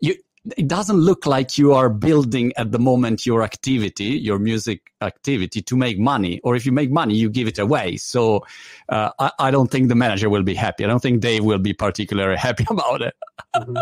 you 0.00 0.16
it 0.56 0.66
doesn't 0.66 0.96
look 0.96 1.24
like 1.24 1.56
you 1.56 1.72
are 1.72 1.88
building 1.88 2.52
at 2.56 2.72
the 2.72 2.78
moment 2.78 3.24
your 3.24 3.42
activity, 3.42 4.06
your 4.06 4.38
music 4.38 4.92
activity 5.00 5.62
to 5.62 5.76
make 5.76 5.98
money. 6.00 6.40
Or 6.42 6.56
if 6.56 6.66
you 6.66 6.72
make 6.72 6.90
money, 6.90 7.14
you 7.14 7.30
give 7.30 7.46
it 7.46 7.60
away. 7.60 7.96
So 7.96 8.44
uh, 8.88 9.10
I, 9.20 9.30
I, 9.38 9.50
don't 9.52 9.70
think 9.70 9.88
the 9.88 9.94
manager 9.94 10.28
will 10.28 10.42
be 10.42 10.54
happy. 10.54 10.84
I 10.84 10.88
don't 10.88 11.00
think 11.00 11.20
Dave 11.20 11.44
will 11.44 11.60
be 11.60 11.72
particularly 11.74 12.36
happy 12.48 12.66
about 12.68 13.02
it. 13.02 13.14
mm-hmm. 13.54 13.76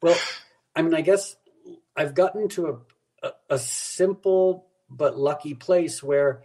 Well, 0.00 0.16
I 0.74 0.82
mean, 0.82 0.94
I 0.94 1.02
guess 1.02 1.36
I've 1.94 2.14
gotten 2.14 2.48
to 2.50 2.66
a, 3.22 3.26
a, 3.26 3.32
a 3.50 3.58
simple 3.58 4.69
but 4.90 5.18
lucky 5.18 5.54
place 5.54 6.02
where 6.02 6.42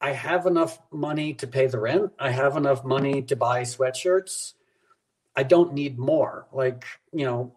I 0.00 0.12
have 0.12 0.46
enough 0.46 0.78
money 0.92 1.34
to 1.34 1.46
pay 1.46 1.66
the 1.66 1.80
rent. 1.80 2.12
I 2.18 2.30
have 2.30 2.56
enough 2.56 2.84
money 2.84 3.22
to 3.22 3.36
buy 3.36 3.62
sweatshirts. 3.62 4.54
I 5.34 5.42
don't 5.42 5.72
need 5.72 5.98
more. 5.98 6.46
Like, 6.52 6.84
you 7.12 7.24
know, 7.24 7.54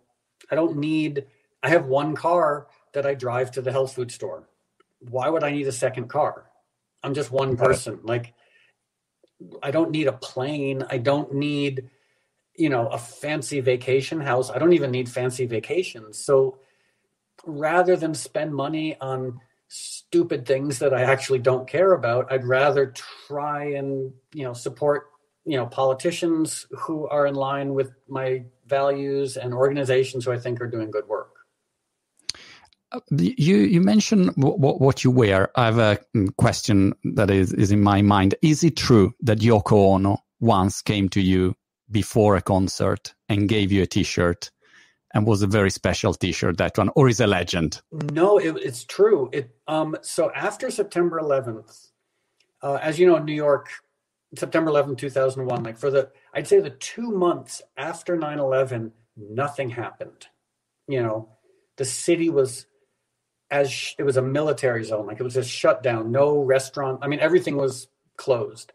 I 0.50 0.56
don't 0.56 0.78
need, 0.78 1.26
I 1.62 1.70
have 1.70 1.86
one 1.86 2.16
car 2.16 2.68
that 2.94 3.06
I 3.06 3.14
drive 3.14 3.52
to 3.52 3.62
the 3.62 3.72
health 3.72 3.94
food 3.94 4.12
store. 4.12 4.48
Why 5.00 5.30
would 5.30 5.44
I 5.44 5.52
need 5.52 5.68
a 5.68 5.72
second 5.72 6.08
car? 6.08 6.46
I'm 7.04 7.14
just 7.14 7.32
one 7.32 7.58
person. 7.58 8.00
Like, 8.04 8.34
I 9.62 9.72
don't 9.72 9.92
need 9.92 10.08
a 10.08 10.14
plane. 10.14 10.84
I 10.90 10.98
don't 10.98 11.34
need, 11.34 11.90
you 12.56 12.70
know, 12.70 12.88
a 12.88 12.98
fancy 12.98 13.60
vacation 13.60 14.22
house. 14.22 14.50
I 14.50 14.60
don't 14.60 14.74
even 14.74 14.92
need 14.92 15.10
fancy 15.10 15.46
vacations. 15.46 16.24
So 16.24 16.58
rather 17.46 17.96
than 17.96 18.14
spend 18.14 18.54
money 18.54 18.98
on 19.00 19.40
stupid 19.72 20.46
things 20.46 20.80
that 20.80 20.94
I 20.94 21.04
actually 21.04 21.40
don't 21.40 21.66
care 21.66 21.94
about, 21.94 22.30
I'd 22.30 22.44
rather 22.44 22.94
try 23.28 23.64
and, 23.64 24.12
you 24.34 24.44
know, 24.44 24.52
support, 24.52 25.08
you 25.46 25.56
know, 25.56 25.66
politicians 25.66 26.68
who 26.72 27.08
are 27.08 27.26
in 27.26 27.36
line 27.36 27.74
with 27.74 27.94
my 28.10 28.44
values 28.68 29.38
and 29.38 29.54
organizations 29.54 30.26
who 30.26 30.34
I 30.34 30.40
think 30.40 30.60
are 30.60 30.68
doing 30.68 30.92
good 30.92 31.08
work. 31.08 31.30
Uh, 32.92 33.00
you 33.18 33.56
you 33.56 33.80
mentioned 33.80 34.36
w- 34.36 34.58
what 34.58 35.06
you 35.06 35.12
wear. 35.12 35.50
I 35.56 35.66
have 35.66 35.78
a 35.78 36.00
mm, 36.14 36.36
question 36.36 36.94
that 37.16 37.30
is, 37.30 37.54
is 37.54 37.72
in 37.72 37.82
my 37.82 38.02
mind. 38.02 38.36
Is 38.42 38.66
it 38.66 38.76
true 38.76 39.14
that 39.22 39.40
Yoko 39.40 39.94
Ono 39.96 40.18
once 40.42 40.82
came 40.82 41.08
to 41.10 41.22
you 41.22 41.56
before 41.90 42.36
a 42.36 42.42
concert 42.42 43.14
and 43.30 43.48
gave 43.48 43.72
you 43.72 43.84
a 43.84 43.88
T-shirt, 43.88 44.52
and 45.14 45.26
was 45.26 45.42
a 45.42 45.48
very 45.48 45.70
special 45.70 46.14
T-shirt 46.14 46.58
that 46.58 46.78
one, 46.78 46.90
or 46.96 47.10
is 47.10 47.20
a 47.20 47.28
legend? 47.28 47.82
No, 47.92 48.38
it, 48.38 48.58
it's 48.58 48.84
true. 48.84 49.30
It 49.32 49.50
um 49.68 49.96
so 50.02 50.32
after 50.34 50.72
September 50.72 51.20
11th, 51.22 51.90
uh, 52.62 52.80
as 52.82 53.00
you 53.00 53.08
know, 53.08 53.18
in 53.18 53.26
New 53.26 53.34
York, 53.34 53.70
September 54.36 54.70
11, 54.70 54.96
2001, 54.96 55.64
like 55.64 55.78
for 55.78 55.92
the, 55.92 56.10
I'd 56.34 56.48
say 56.48 56.60
the 56.60 56.70
two 56.70 57.12
months 57.12 57.62
after 57.78 58.16
9 58.16 58.40
11, 58.40 58.92
nothing 59.18 59.70
happened. 59.70 60.28
You 60.88 61.04
know, 61.04 61.30
the 61.78 61.86
city 61.86 62.30
was 62.30 62.66
as 63.50 63.94
it 64.00 64.04
was 64.04 64.18
a 64.18 64.22
military 64.22 64.84
zone, 64.84 65.08
like 65.08 65.20
it 65.20 65.24
was 65.24 65.34
just 65.34 65.50
shut 65.50 65.84
down, 65.84 66.12
no 66.12 66.40
restaurant. 66.42 67.00
I 67.02 67.08
mean, 67.08 67.20
everything 67.20 67.58
was 67.58 67.88
closed. 68.16 68.72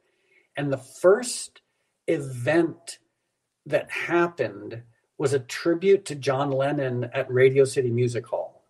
And 0.57 0.73
the 0.73 0.79
first 0.79 1.63
event 2.07 2.99
that 3.65 3.91
happened 3.91 4.83
was 5.19 5.33
a 5.33 5.39
tribute 5.39 6.07
to 6.07 6.15
John 6.15 6.51
Lennon 6.51 7.05
at 7.15 7.31
Radio 7.33 7.65
City 7.65 7.91
Music 7.91 8.27
Hall. 8.27 8.63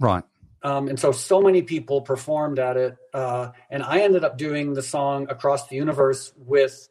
Right. 0.00 0.24
Um, 0.62 0.88
and 0.88 0.98
so, 0.98 1.12
so 1.12 1.40
many 1.40 1.62
people 1.62 2.00
performed 2.00 2.58
at 2.58 2.76
it. 2.76 2.96
Uh, 3.14 3.52
and 3.70 3.82
I 3.82 4.00
ended 4.00 4.24
up 4.24 4.36
doing 4.36 4.74
the 4.74 4.82
song 4.82 5.28
Across 5.30 5.68
the 5.68 5.76
Universe 5.76 6.32
with 6.36 6.88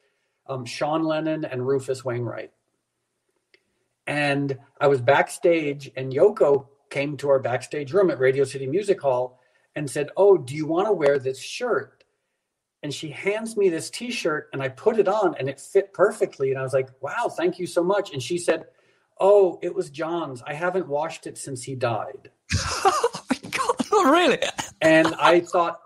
um, 0.48 0.66
Sean 0.66 1.04
Lennon 1.04 1.44
and 1.44 1.68
Rufus 1.68 2.06
Wainwright. 2.06 2.52
And 4.08 4.58
I 4.80 4.88
was 4.88 5.02
backstage, 5.02 5.92
and 5.96 6.14
Yoko 6.14 6.68
came 6.90 7.18
to 7.18 7.30
our 7.30 7.40
backstage 7.40 7.92
room 7.92 8.12
at 8.12 8.20
Radio 8.20 8.44
City 8.44 8.68
Music 8.68 9.02
Hall 9.02 9.40
and 9.76 9.90
said, 9.90 10.10
Oh, 10.16 10.38
do 10.38 10.56
you 10.56 10.68
want 10.68 10.88
to 10.88 10.94
wear 10.94 11.18
this 11.18 11.40
shirt? 11.40 12.04
And 12.84 12.94
she 12.94 13.10
hands 13.10 13.58
me 13.58 13.70
this 13.70 13.90
t 13.90 14.12
shirt, 14.12 14.50
and 14.54 14.62
I 14.62 14.70
put 14.70 15.00
it 15.00 15.08
on, 15.08 15.36
and 15.40 15.50
it 15.50 15.60
fit 15.60 15.92
perfectly. 15.92 16.52
And 16.52 16.60
I 16.60 16.64
was 16.64 16.74
like, 16.74 16.90
Wow, 17.02 17.34
thank 17.36 17.58
you 17.58 17.66
so 17.66 17.84
much. 17.84 18.14
And 18.14 18.22
she 18.22 18.38
said, 18.38 18.66
Oh, 19.20 19.60
it 19.62 19.74
was 19.74 19.90
John's. 19.90 20.42
I 20.46 20.54
haven't 20.54 20.88
washed 20.88 21.28
it 21.28 21.38
since 21.38 21.64
he 21.64 21.76
died. 21.76 22.32
oh 22.56 23.24
my 23.30 23.50
God, 23.50 23.76
oh, 23.92 24.12
really? 24.12 24.40
And 24.82 25.14
I 25.16 25.40
thought, 25.40 25.80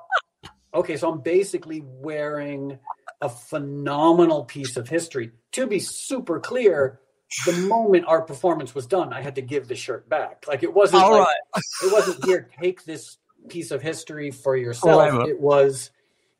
okay, 0.73 0.97
so 0.97 1.11
I'm 1.11 1.21
basically 1.21 1.81
wearing 1.83 2.79
a 3.21 3.29
phenomenal 3.29 4.45
piece 4.45 4.77
of 4.77 4.87
history. 4.87 5.31
To 5.53 5.67
be 5.67 5.79
super 5.79 6.39
clear, 6.39 6.99
the 7.45 7.53
moment 7.67 8.05
our 8.07 8.21
performance 8.21 8.73
was 8.73 8.87
done, 8.87 9.13
I 9.13 9.21
had 9.21 9.35
to 9.35 9.41
give 9.41 9.67
the 9.67 9.75
shirt 9.75 10.09
back. 10.09 10.45
Like 10.47 10.63
it 10.63 10.73
wasn't 10.73 11.03
All 11.03 11.11
like, 11.11 11.27
right. 11.27 11.63
it 11.83 11.91
wasn't 11.91 12.25
here, 12.25 12.49
take 12.59 12.83
this 12.85 13.17
piece 13.47 13.71
of 13.71 13.81
history 13.81 14.31
for 14.31 14.55
yourself. 14.55 15.27
It 15.27 15.39
was 15.39 15.91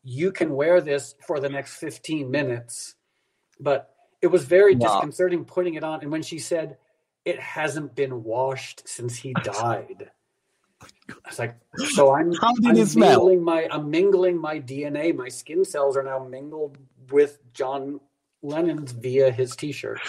you 0.03 0.31
can 0.31 0.55
wear 0.55 0.81
this 0.81 1.15
for 1.27 1.39
the 1.39 1.49
next 1.49 1.75
15 1.75 2.31
minutes. 2.31 2.95
But 3.59 3.93
it 4.21 4.27
was 4.27 4.45
very 4.45 4.75
wow. 4.75 4.87
disconcerting 4.87 5.45
putting 5.45 5.75
it 5.75 5.83
on. 5.83 6.01
And 6.01 6.11
when 6.11 6.21
she 6.23 6.39
said 6.39 6.77
it 7.25 7.39
hasn't 7.39 7.95
been 7.95 8.23
washed 8.23 8.87
since 8.87 9.15
he 9.15 9.33
died. 9.43 10.11
I 10.81 11.15
was 11.27 11.39
like, 11.39 11.55
so 11.91 12.13
I'm, 12.13 12.33
How 12.33 12.53
did 12.53 12.65
I'm 12.65 12.77
it 12.77 12.87
smell? 12.87 13.25
mingling 13.25 13.43
my 13.43 13.67
I'm 13.71 13.89
mingling 13.89 14.37
my 14.37 14.59
DNA. 14.59 15.15
My 15.15 15.29
skin 15.29 15.65
cells 15.65 15.97
are 15.97 16.03
now 16.03 16.19
mingled 16.19 16.77
with 17.11 17.39
John 17.53 17.99
Lennon's 18.41 18.91
via 18.91 19.31
his 19.31 19.55
T-shirt. 19.55 19.99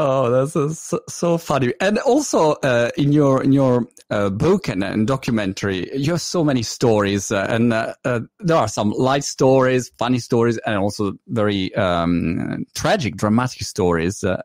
Oh, 0.00 0.30
that's 0.30 0.78
so, 0.78 1.00
so, 1.08 1.38
funny. 1.38 1.74
And 1.80 1.98
also, 1.98 2.52
uh, 2.62 2.90
in 2.96 3.10
your 3.10 3.42
in 3.42 3.50
your 3.50 3.88
uh, 4.10 4.30
book 4.30 4.68
and, 4.68 4.84
and, 4.84 5.08
documentary, 5.08 5.90
you 5.92 6.12
have 6.12 6.20
so 6.20 6.44
many 6.44 6.62
stories, 6.62 7.32
uh, 7.32 7.48
and 7.50 7.72
uh, 7.72 7.94
uh, 8.04 8.20
there 8.38 8.56
are 8.56 8.68
some 8.68 8.90
light 8.90 9.24
stories, 9.24 9.90
funny 9.98 10.20
stories, 10.20 10.56
and 10.58 10.76
also 10.76 11.14
very 11.26 11.74
um, 11.74 12.64
tragic, 12.76 13.16
dramatic 13.16 13.62
stories. 13.62 14.22
Uh, 14.22 14.40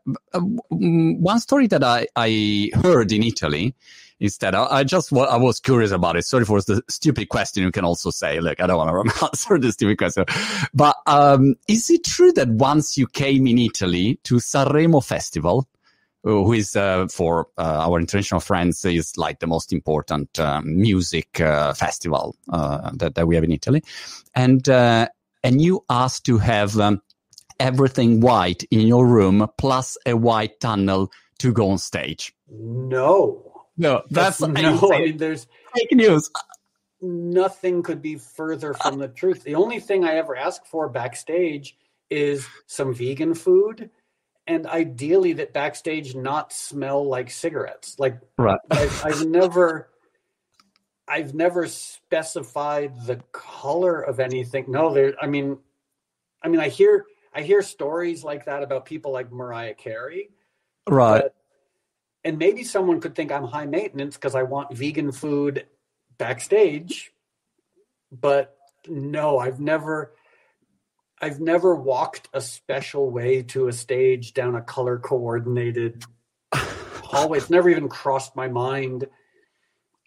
one 0.70 1.38
story 1.38 1.68
that 1.68 1.84
I 1.84 2.08
I 2.16 2.70
heard 2.82 3.12
in 3.12 3.22
Italy 3.22 3.76
instead. 4.24 4.54
I, 4.54 4.78
I 4.78 4.84
just 4.84 5.12
I 5.12 5.36
was 5.36 5.60
curious 5.60 5.92
about 5.92 6.16
it. 6.16 6.24
Sorry 6.24 6.44
for 6.44 6.60
the 6.60 6.82
stupid 6.88 7.28
question. 7.28 7.62
You 7.62 7.70
can 7.70 7.84
also 7.84 8.10
say, 8.10 8.40
look, 8.40 8.60
I 8.60 8.66
don't 8.66 8.78
want 8.78 9.10
to 9.10 9.24
answer 9.26 9.58
the 9.58 9.70
stupid 9.70 9.98
question. 9.98 10.24
But 10.72 10.96
um, 11.06 11.54
is 11.68 11.90
it 11.90 12.04
true 12.04 12.32
that 12.32 12.48
once 12.48 12.98
you 12.98 13.06
came 13.06 13.46
in 13.46 13.58
Italy 13.58 14.18
to 14.24 14.36
Sanremo 14.36 15.04
Festival, 15.04 15.68
uh, 16.24 16.30
who 16.30 16.54
is 16.54 16.74
uh, 16.74 17.06
for 17.08 17.48
uh, 17.58 17.86
our 17.86 18.00
international 18.00 18.40
friends 18.40 18.84
is 18.84 19.16
like 19.16 19.40
the 19.40 19.46
most 19.46 19.72
important 19.72 20.40
uh, 20.40 20.62
music 20.62 21.40
uh, 21.40 21.74
festival 21.74 22.34
uh, 22.48 22.90
that, 22.94 23.14
that 23.14 23.26
we 23.28 23.34
have 23.34 23.44
in 23.44 23.52
Italy, 23.52 23.82
and 24.34 24.68
and 24.68 25.60
you 25.60 25.84
asked 25.90 26.24
to 26.24 26.38
have 26.38 26.80
um, 26.80 27.02
everything 27.60 28.20
white 28.20 28.64
in 28.70 28.80
your 28.86 29.06
room 29.06 29.46
plus 29.58 29.98
a 30.06 30.16
white 30.16 30.58
tunnel 30.60 31.12
to 31.38 31.52
go 31.52 31.68
on 31.70 31.76
stage. 31.76 32.34
No, 32.48 33.53
no, 33.76 34.02
that's, 34.10 34.38
that's 34.38 34.52
no. 34.52 34.92
I 34.92 34.98
mean, 35.00 35.16
there's 35.16 35.46
fake 35.74 35.92
news. 35.92 36.30
Nothing 37.00 37.82
could 37.82 38.00
be 38.00 38.16
further 38.16 38.72
from 38.74 38.98
the 38.98 39.08
truth. 39.08 39.42
The 39.44 39.56
only 39.56 39.80
thing 39.80 40.04
I 40.04 40.14
ever 40.14 40.36
ask 40.36 40.64
for 40.64 40.88
backstage 40.88 41.76
is 42.08 42.46
some 42.66 42.94
vegan 42.94 43.34
food, 43.34 43.90
and 44.46 44.66
ideally 44.66 45.32
that 45.34 45.52
backstage 45.52 46.14
not 46.14 46.52
smell 46.52 47.06
like 47.06 47.30
cigarettes. 47.30 47.98
Like, 47.98 48.18
right. 48.38 48.60
I've, 48.70 49.04
I've 49.04 49.26
never. 49.26 49.88
I've 51.06 51.34
never 51.34 51.66
specified 51.66 53.04
the 53.04 53.16
color 53.32 54.00
of 54.00 54.20
anything. 54.20 54.64
No, 54.68 54.94
there. 54.94 55.12
I 55.20 55.26
mean, 55.26 55.58
I 56.42 56.48
mean, 56.48 56.60
I 56.60 56.68
hear 56.68 57.04
I 57.34 57.42
hear 57.42 57.62
stories 57.62 58.22
like 58.22 58.44
that 58.44 58.62
about 58.62 58.84
people 58.84 59.12
like 59.12 59.32
Mariah 59.32 59.74
Carey, 59.74 60.30
right? 60.88 61.24
And 62.24 62.38
maybe 62.38 62.64
someone 62.64 63.00
could 63.00 63.14
think 63.14 63.30
I'm 63.30 63.44
high 63.44 63.66
maintenance 63.66 64.16
because 64.16 64.34
I 64.34 64.42
want 64.44 64.74
vegan 64.74 65.12
food 65.12 65.66
backstage. 66.16 67.12
But 68.10 68.56
no, 68.88 69.38
I've 69.38 69.60
never 69.60 70.14
I've 71.20 71.40
never 71.40 71.74
walked 71.74 72.28
a 72.32 72.40
special 72.40 73.10
way 73.10 73.42
to 73.44 73.68
a 73.68 73.72
stage 73.72 74.34
down 74.34 74.54
a 74.54 74.62
color 74.62 74.98
coordinated 74.98 76.04
hallway. 76.52 77.38
It's 77.38 77.50
never 77.50 77.68
even 77.68 77.88
crossed 77.88 78.34
my 78.34 78.48
mind. 78.48 79.08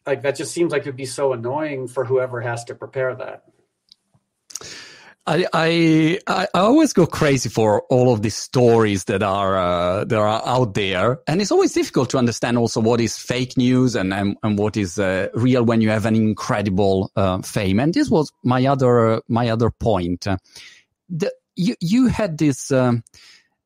Like 0.06 0.22
that 0.24 0.36
just 0.36 0.54
seems 0.54 0.72
like 0.72 0.84
it'd 0.84 0.96
be 0.96 1.06
so 1.06 1.34
annoying 1.34 1.88
for 1.88 2.06
whoever 2.06 2.42
has 2.42 2.64
to 2.66 2.76
prepare 2.76 3.16
that. 3.16 3.44
I, 5.28 5.46
I 5.52 6.20
I 6.28 6.48
always 6.54 6.94
go 6.94 7.06
crazy 7.06 7.50
for 7.50 7.82
all 7.90 8.14
of 8.14 8.22
these 8.22 8.36
stories 8.36 9.04
that 9.06 9.22
are 9.22 9.58
uh, 9.58 10.06
that 10.06 10.18
are 10.18 10.42
out 10.46 10.74
there, 10.74 11.20
and 11.28 11.42
it's 11.42 11.52
always 11.52 11.74
difficult 11.74 12.10
to 12.12 12.18
understand 12.18 12.58
also 12.58 12.80
what 12.80 13.02
is 13.02 13.18
fake 13.18 13.58
news 13.58 13.96
and 13.96 14.14
and, 14.14 14.38
and 14.42 14.58
what 14.58 14.78
is 14.78 14.98
uh, 14.98 15.28
real 15.34 15.64
when 15.64 15.82
you 15.82 15.90
have 15.90 16.06
an 16.06 16.16
incredible 16.16 17.12
uh, 17.18 17.42
fame. 17.42 17.80
And 17.80 17.94
this 17.94 18.10
was 18.10 18.32
my 18.44 18.66
other 18.66 19.22
my 19.28 19.50
other 19.50 19.70
point. 19.70 20.26
the, 21.10 21.32
you 21.56 21.76
you 21.82 22.08
had 22.08 22.38
this. 22.38 22.72
Um, 22.72 23.04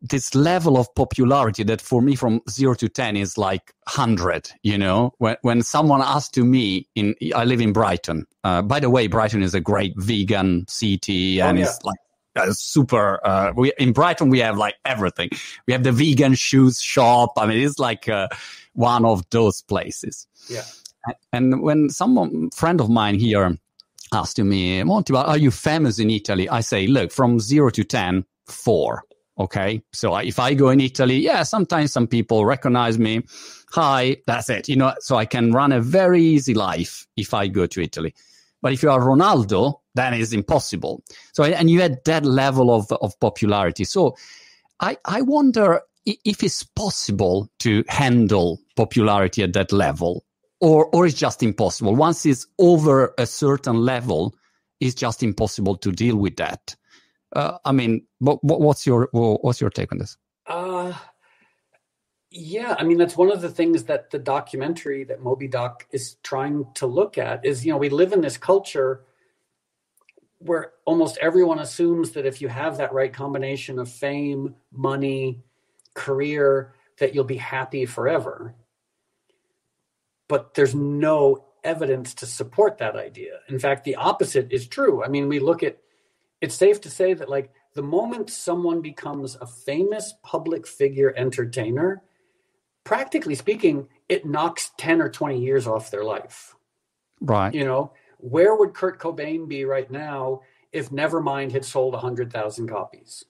this 0.02 0.34
level 0.34 0.78
of 0.78 0.94
popularity 0.96 1.64
that 1.64 1.80
for 1.80 2.02
me 2.02 2.16
from 2.16 2.42
zero 2.50 2.74
to 2.74 2.90
10 2.90 3.16
is 3.18 3.38
like 3.38 3.74
100, 3.84 4.50
you 4.64 4.78
know, 4.78 5.14
when, 5.20 5.36
when 5.44 5.62
someone 5.62 6.02
asks 6.02 6.30
to 6.32 6.44
me 6.44 6.88
in, 6.96 7.16
I 7.36 7.46
live 7.46 7.62
in 7.62 7.72
Brighton. 7.72 8.26
Uh, 8.44 8.62
by 8.62 8.80
the 8.80 8.90
way, 8.90 9.08
Brighton 9.08 9.44
is 9.44 9.54
a 9.54 9.62
great 9.62 9.94
vegan 9.98 10.66
city 10.68 11.42
oh, 11.42 11.48
and 11.48 11.58
oh, 11.58 11.62
yeah. 11.62 11.68
it's 11.68 11.84
like 11.84 12.00
uh, 12.36 12.52
super, 12.54 13.20
uh, 13.26 13.54
we, 13.56 13.72
in 13.78 13.94
Brighton, 13.94 14.30
we 14.30 14.40
have 14.40 14.58
like 14.58 14.76
everything. 14.86 15.30
We 15.68 15.74
have 15.74 15.84
the 15.84 15.92
vegan 15.92 16.34
shoes 16.34 16.82
shop. 16.82 17.34
I 17.38 17.46
mean, 17.46 17.60
it's 17.60 17.78
like, 17.78 18.10
uh, 18.10 18.28
one 18.74 19.06
of 19.06 19.24
those 19.30 19.62
places. 19.62 20.28
Yeah. 20.50 20.64
And 21.34 21.62
when 21.62 21.90
someone, 21.90 22.50
friend 22.52 22.80
of 22.80 22.90
mine 22.90 23.16
here 23.16 23.58
asked 24.14 24.36
to 24.38 24.44
me, 24.44 24.84
Monty, 24.84 25.14
are 25.14 25.38
you 25.38 25.52
famous 25.52 26.00
in 26.00 26.10
Italy? 26.10 26.48
I 26.50 26.62
say, 26.62 26.88
look, 26.88 27.12
from 27.12 27.40
zero 27.40 27.70
to 27.72 27.84
10, 27.84 28.26
four. 28.48 29.04
Okay. 29.42 29.82
So 29.92 30.16
if 30.18 30.38
I 30.38 30.54
go 30.54 30.70
in 30.70 30.80
Italy, 30.80 31.18
yeah, 31.18 31.42
sometimes 31.42 31.92
some 31.92 32.06
people 32.06 32.46
recognize 32.46 33.00
me. 33.00 33.24
Hi, 33.72 34.18
that's 34.28 34.52
it. 34.52 34.70
You 34.70 34.76
know, 34.76 34.94
so 35.00 35.16
I 35.16 35.26
can 35.26 35.52
run 35.52 35.72
a 35.72 35.82
very 35.82 36.22
easy 36.22 36.54
life 36.54 37.08
if 37.18 37.34
I 37.34 37.48
go 37.48 37.66
to 37.66 37.82
Italy. 37.82 38.14
But 38.62 38.74
if 38.74 38.84
you 38.84 38.92
are 38.92 39.00
Ronaldo, 39.00 39.80
then 39.96 40.14
it's 40.14 40.32
impossible. 40.32 41.04
So, 41.34 41.44
and 41.44 41.72
you 41.72 41.82
had 41.82 42.04
that 42.06 42.24
level 42.24 42.72
of, 42.72 42.92
of 42.92 43.20
popularity. 43.20 43.84
So 43.84 44.16
I, 44.80 44.98
I 45.06 45.24
wonder 45.24 45.82
if 46.06 46.44
it's 46.44 46.62
possible 46.62 47.50
to 47.60 47.84
handle 47.88 48.60
popularity 48.76 49.42
at 49.42 49.54
that 49.54 49.72
level 49.72 50.24
or, 50.60 50.86
or 50.94 51.08
it's 51.08 51.18
just 51.18 51.42
impossible. 51.42 51.96
Once 51.96 52.28
it's 52.28 52.46
over 52.60 53.16
a 53.18 53.26
certain 53.26 53.78
level, 53.78 54.36
it's 54.80 54.94
just 54.94 55.24
impossible 55.24 55.78
to 55.78 55.92
deal 55.92 56.18
with 56.18 56.36
that. 56.36 56.76
Uh, 57.34 57.58
I 57.64 57.72
mean, 57.72 58.06
what, 58.20 58.44
what's 58.44 58.86
your 58.86 59.10
what's 59.12 59.62
your 59.62 59.70
take 59.70 59.92
on 59.92 59.98
this? 59.98 60.18
Uh, 60.46 60.94
yeah, 62.30 62.76
I 62.78 62.84
mean 62.84 62.98
that's 62.98 63.18
one 63.18 63.32
of 63.32 63.42
the 63.42 63.50
things 63.50 63.86
that 63.86 64.10
the 64.10 64.20
documentary 64.20 65.04
that 65.06 65.22
Moby 65.22 65.48
Doc 65.48 65.86
is 65.92 66.16
trying 66.24 66.66
to 66.76 66.88
look 66.88 67.18
at 67.18 67.46
is 67.46 67.66
you 67.66 67.72
know 67.72 67.78
we 67.78 67.90
live 67.90 68.14
in 68.14 68.22
this 68.22 68.38
culture 68.38 69.04
where 70.40 70.72
almost 70.86 71.18
everyone 71.20 71.60
assumes 71.60 72.12
that 72.12 72.26
if 72.26 72.42
you 72.42 72.48
have 72.48 72.78
that 72.78 72.94
right 72.94 73.14
combination 73.14 73.78
of 73.78 73.90
fame, 73.90 74.56
money, 74.72 75.44
career, 75.94 76.74
that 76.98 77.14
you'll 77.14 77.24
be 77.24 77.38
happy 77.38 77.86
forever. 77.86 78.56
But 80.28 80.56
there's 80.56 80.74
no 80.74 81.46
evidence 81.64 82.16
to 82.16 82.26
support 82.26 82.80
that 82.80 82.96
idea. 82.96 83.40
In 83.50 83.60
fact, 83.60 83.84
the 83.84 83.96
opposite 83.96 84.52
is 84.52 84.68
true. 84.68 85.04
I 85.04 85.10
mean, 85.10 85.28
we 85.28 85.40
look 85.40 85.62
at 85.62 85.78
it's 86.42 86.56
safe 86.56 86.82
to 86.82 86.90
say 86.90 87.14
that 87.14 87.30
like 87.30 87.52
the 87.74 87.84
moment 87.84 88.30
someone 88.30 88.82
becomes 88.82 89.36
a 89.36 89.46
famous 89.46 90.14
public 90.24 90.68
figure 90.68 91.14
entertainer, 91.16 92.02
practically 92.84 93.36
speaking, 93.36 93.88
it 94.10 94.26
knocks 94.26 94.72
10 94.78 95.02
or 95.02 95.10
20 95.10 95.40
years 95.40 95.68
off 95.68 95.92
their 95.92 96.04
life. 96.04 96.56
Right. 97.22 97.54
You 97.54 97.64
know, 97.64 97.94
where 98.18 98.56
would 98.56 98.74
Kurt 98.74 99.00
Cobain 99.00 99.48
be 99.48 99.66
right 99.66 99.90
now 99.90 100.42
if 100.72 100.90
Nevermind 100.90 101.52
had 101.52 101.64
sold 101.64 101.94
100,000 101.94 102.68
copies? 102.68 103.24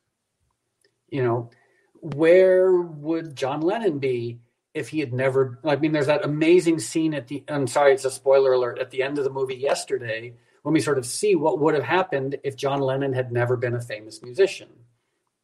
You 1.10 1.24
know, 1.24 1.50
where 2.01 2.72
would 2.74 3.36
John 3.36 3.62
Lennon 3.62 4.00
be 4.00 4.39
if 4.74 4.88
he 4.88 5.00
had 5.00 5.13
never 5.13 5.60
I 5.65 5.75
mean 5.75 5.91
there's 5.91 6.08
that 6.08 6.24
amazing 6.24 6.80
scene 6.80 7.13
at 7.13 7.27
the 7.27 7.44
I'm 7.50 7.68
sorry 7.68 7.94
it's 7.94 8.06
a 8.06 8.12
spoiler 8.12 8.53
alert 8.53 8.80
at 8.80 8.89
the 8.89 9.03
end 9.03 9.18
of 9.18 9.25
the 9.25 9.30
movie 9.30 9.56
yesterday 9.56 10.34
when 10.63 10.74
we 10.74 10.80
sort 10.80 10.98
of 10.98 11.06
see 11.06 11.36
what 11.36 11.60
would 11.60 11.74
have 11.74 11.84
happened 11.84 12.38
if 12.44 12.56
John 12.56 12.82
Lennon 12.82 13.13
had 13.13 13.32
never 13.32 13.58
been 13.58 13.75
a 13.75 13.82
famous 13.82 14.22
musician, 14.22 14.70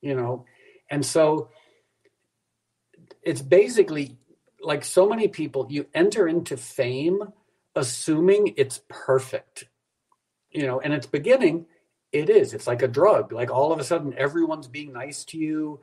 you 0.01 0.15
know? 0.15 0.45
And 0.89 1.05
so 1.05 1.49
it's 3.23 3.41
basically 3.41 4.17
like 4.61 4.83
so 4.83 5.07
many 5.07 5.27
people, 5.27 5.67
you 5.69 5.87
enter 5.93 6.27
into 6.27 6.57
fame 6.57 7.21
assuming 7.75 8.53
it's 8.57 8.81
perfect, 8.89 9.65
you 10.51 10.65
know, 10.65 10.79
and 10.79 10.93
its 10.93 11.05
beginning, 11.05 11.65
it 12.11 12.29
is. 12.29 12.53
It's 12.53 12.67
like 12.67 12.81
a 12.81 12.87
drug. 12.87 13.31
Like 13.31 13.51
all 13.51 13.71
of 13.71 13.79
a 13.79 13.83
sudden, 13.83 14.13
everyone's 14.17 14.67
being 14.67 14.91
nice 14.91 15.23
to 15.25 15.37
you, 15.37 15.79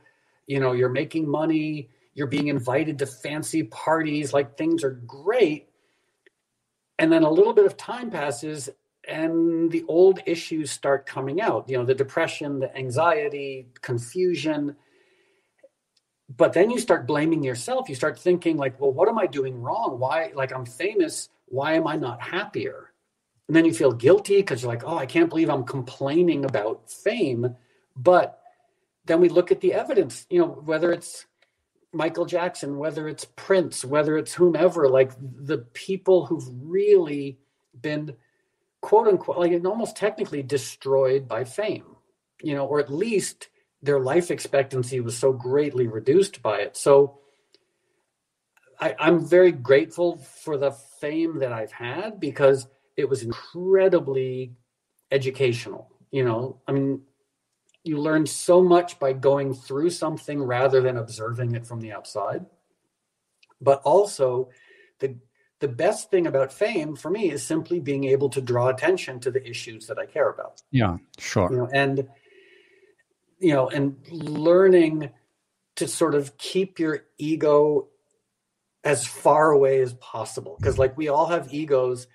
you 0.47 0.61
know, 0.61 0.73
you're 0.73 0.89
making 0.89 1.29
money, 1.29 1.89
you're 2.15 2.27
being 2.27 2.49
invited 2.49 2.99
to 2.99 3.07
fancy 3.07 3.65
parties, 3.65 4.33
like 4.33 4.57
things 4.57 4.85
are 4.85 5.03
great. 5.07 5.69
And 6.99 7.13
then 7.13 7.23
a 7.23 7.31
little 7.31 7.53
bit 7.53 7.67
of 7.67 7.77
time 7.77 8.11
passes 8.11 8.69
and 9.09 9.71
the 9.71 9.85
old 9.89 10.21
issues 10.27 10.71
start 10.71 11.07
coming 11.07 11.41
out 11.41 11.69
you 11.69 11.77
know 11.77 11.85
the 11.85 11.95
depression 11.95 12.61
the 12.61 12.77
anxiety 12.77 13.69
confusion. 13.81 14.77
But 16.35 16.55
then 16.55 16.71
you 16.71 16.79
start 16.79 17.07
blaming 17.07 17.45
yourself. 17.45 17.89
You 17.89 17.95
start 17.95 18.19
thinking 18.19 18.57
like 18.57 18.81
well 18.81 18.93
what 18.93 19.09
am 19.09 19.19
i 19.19 19.27
doing 19.27 19.61
wrong? 19.61 19.99
Why 19.99 20.33
like 20.35 20.53
i'm 20.53 20.67
famous. 20.67 21.29
Why 21.47 21.75
am 21.75 21.87
i 21.87 21.97
not 21.97 22.21
happier? 22.21 22.93
And 23.47 23.55
then 23.55 23.67
you 23.67 23.75
feel 23.75 23.93
guilty 23.93 24.37
because 24.37 24.63
you're 24.63 24.73
like 24.73 24.85
oh 24.87 24.99
i 24.99 25.07
can't 25.07 25.29
believe 25.29 25.51
i'm 25.51 25.65
complaining 25.65 26.45
about 26.45 26.91
fame. 26.91 27.57
But 27.97 28.41
then 29.05 29.21
we 29.21 29.29
look 29.29 29.51
at 29.53 29.61
the 29.61 29.75
evidence 29.75 30.27
you 30.31 30.39
know 30.39 30.49
whether 30.49 30.93
it's 30.93 31.27
michael 31.93 32.25
jackson 32.25 32.79
whether 32.79 33.09
it's 33.09 33.27
prince 33.37 33.85
whether 33.85 34.17
it's 34.19 34.35
whomever 34.35 34.89
like 34.89 35.13
the 35.21 35.59
people 35.75 36.27
who've 36.27 36.49
really 36.63 37.39
been 37.81 38.15
quote 38.85 39.09
unquote, 39.09 39.39
like 39.39 39.65
almost 39.65 39.97
technically 39.97 40.43
destroyed 40.43 41.27
by 41.27 41.43
fame, 41.43 41.97
you 42.43 42.55
know, 42.55 42.67
or 42.67 42.81
at 42.81 42.93
least 42.93 43.49
their 43.81 43.99
life 43.99 44.31
expectancy 44.31 45.01
was 45.01 45.17
so 45.17 45.33
greatly 45.33 45.87
reduced 45.87 46.43
by 46.43 46.59
it. 46.59 46.77
So 46.77 47.19
I, 48.79 48.95
I'm 48.99 49.27
very 49.27 49.53
grateful 49.53 50.19
for 50.19 50.59
the 50.59 50.73
fame 51.01 51.39
that 51.39 51.51
I've 51.51 51.73
had 51.73 52.21
because 52.21 52.69
it 52.95 53.09
was 53.09 53.23
incredibly 53.23 54.53
educational. 55.11 55.91
You 56.11 56.27
know, 56.27 56.61
I 56.69 56.73
mean, 56.73 57.01
you 57.85 57.97
learn 57.97 58.27
so 58.27 58.63
much 58.63 58.99
by 58.99 59.15
going 59.15 59.55
through 59.55 59.91
something 59.91 60.43
rather 60.43 60.83
than 60.83 60.99
observing 60.99 61.55
it 61.55 61.67
from 61.67 61.81
the 61.81 61.93
outside. 61.93 62.45
But 63.63 63.81
also, 63.83 64.51
the 64.99 65.17
the 65.61 65.69
best 65.69 66.11
thing 66.11 66.27
about 66.27 66.53
fame 66.53 66.97
for 66.97 67.11
me 67.11 67.31
is 67.31 67.43
simply 67.43 67.81
being 67.81 68.05
able 68.05 68.29
to 68.31 68.41
draw 68.41 68.69
attention 68.69 69.21
to 69.21 69.31
the 69.31 69.47
issues 69.49 69.87
that 69.87 69.99
I 69.99 70.07
care 70.07 70.29
about. 70.29 70.63
Yeah, 70.71 70.99
sure. 71.19 71.51
You 71.51 71.57
know, 71.59 71.69
and 71.73 72.09
you 73.39 73.53
know, 73.53 73.69
and 73.69 73.97
learning 74.11 75.11
to 75.77 75.89
sort 75.89 76.15
of 76.15 76.37
keep 76.39 76.79
your 76.79 77.05
ego 77.19 77.89
as 78.85 79.07
far 79.07 79.51
away 79.51 79.81
as 79.81 79.95
possible 79.95 80.57
because 80.59 80.79
like 80.79 80.97
we 80.97 81.09
all 81.09 81.27
have 81.27 81.53
egos 81.53 82.07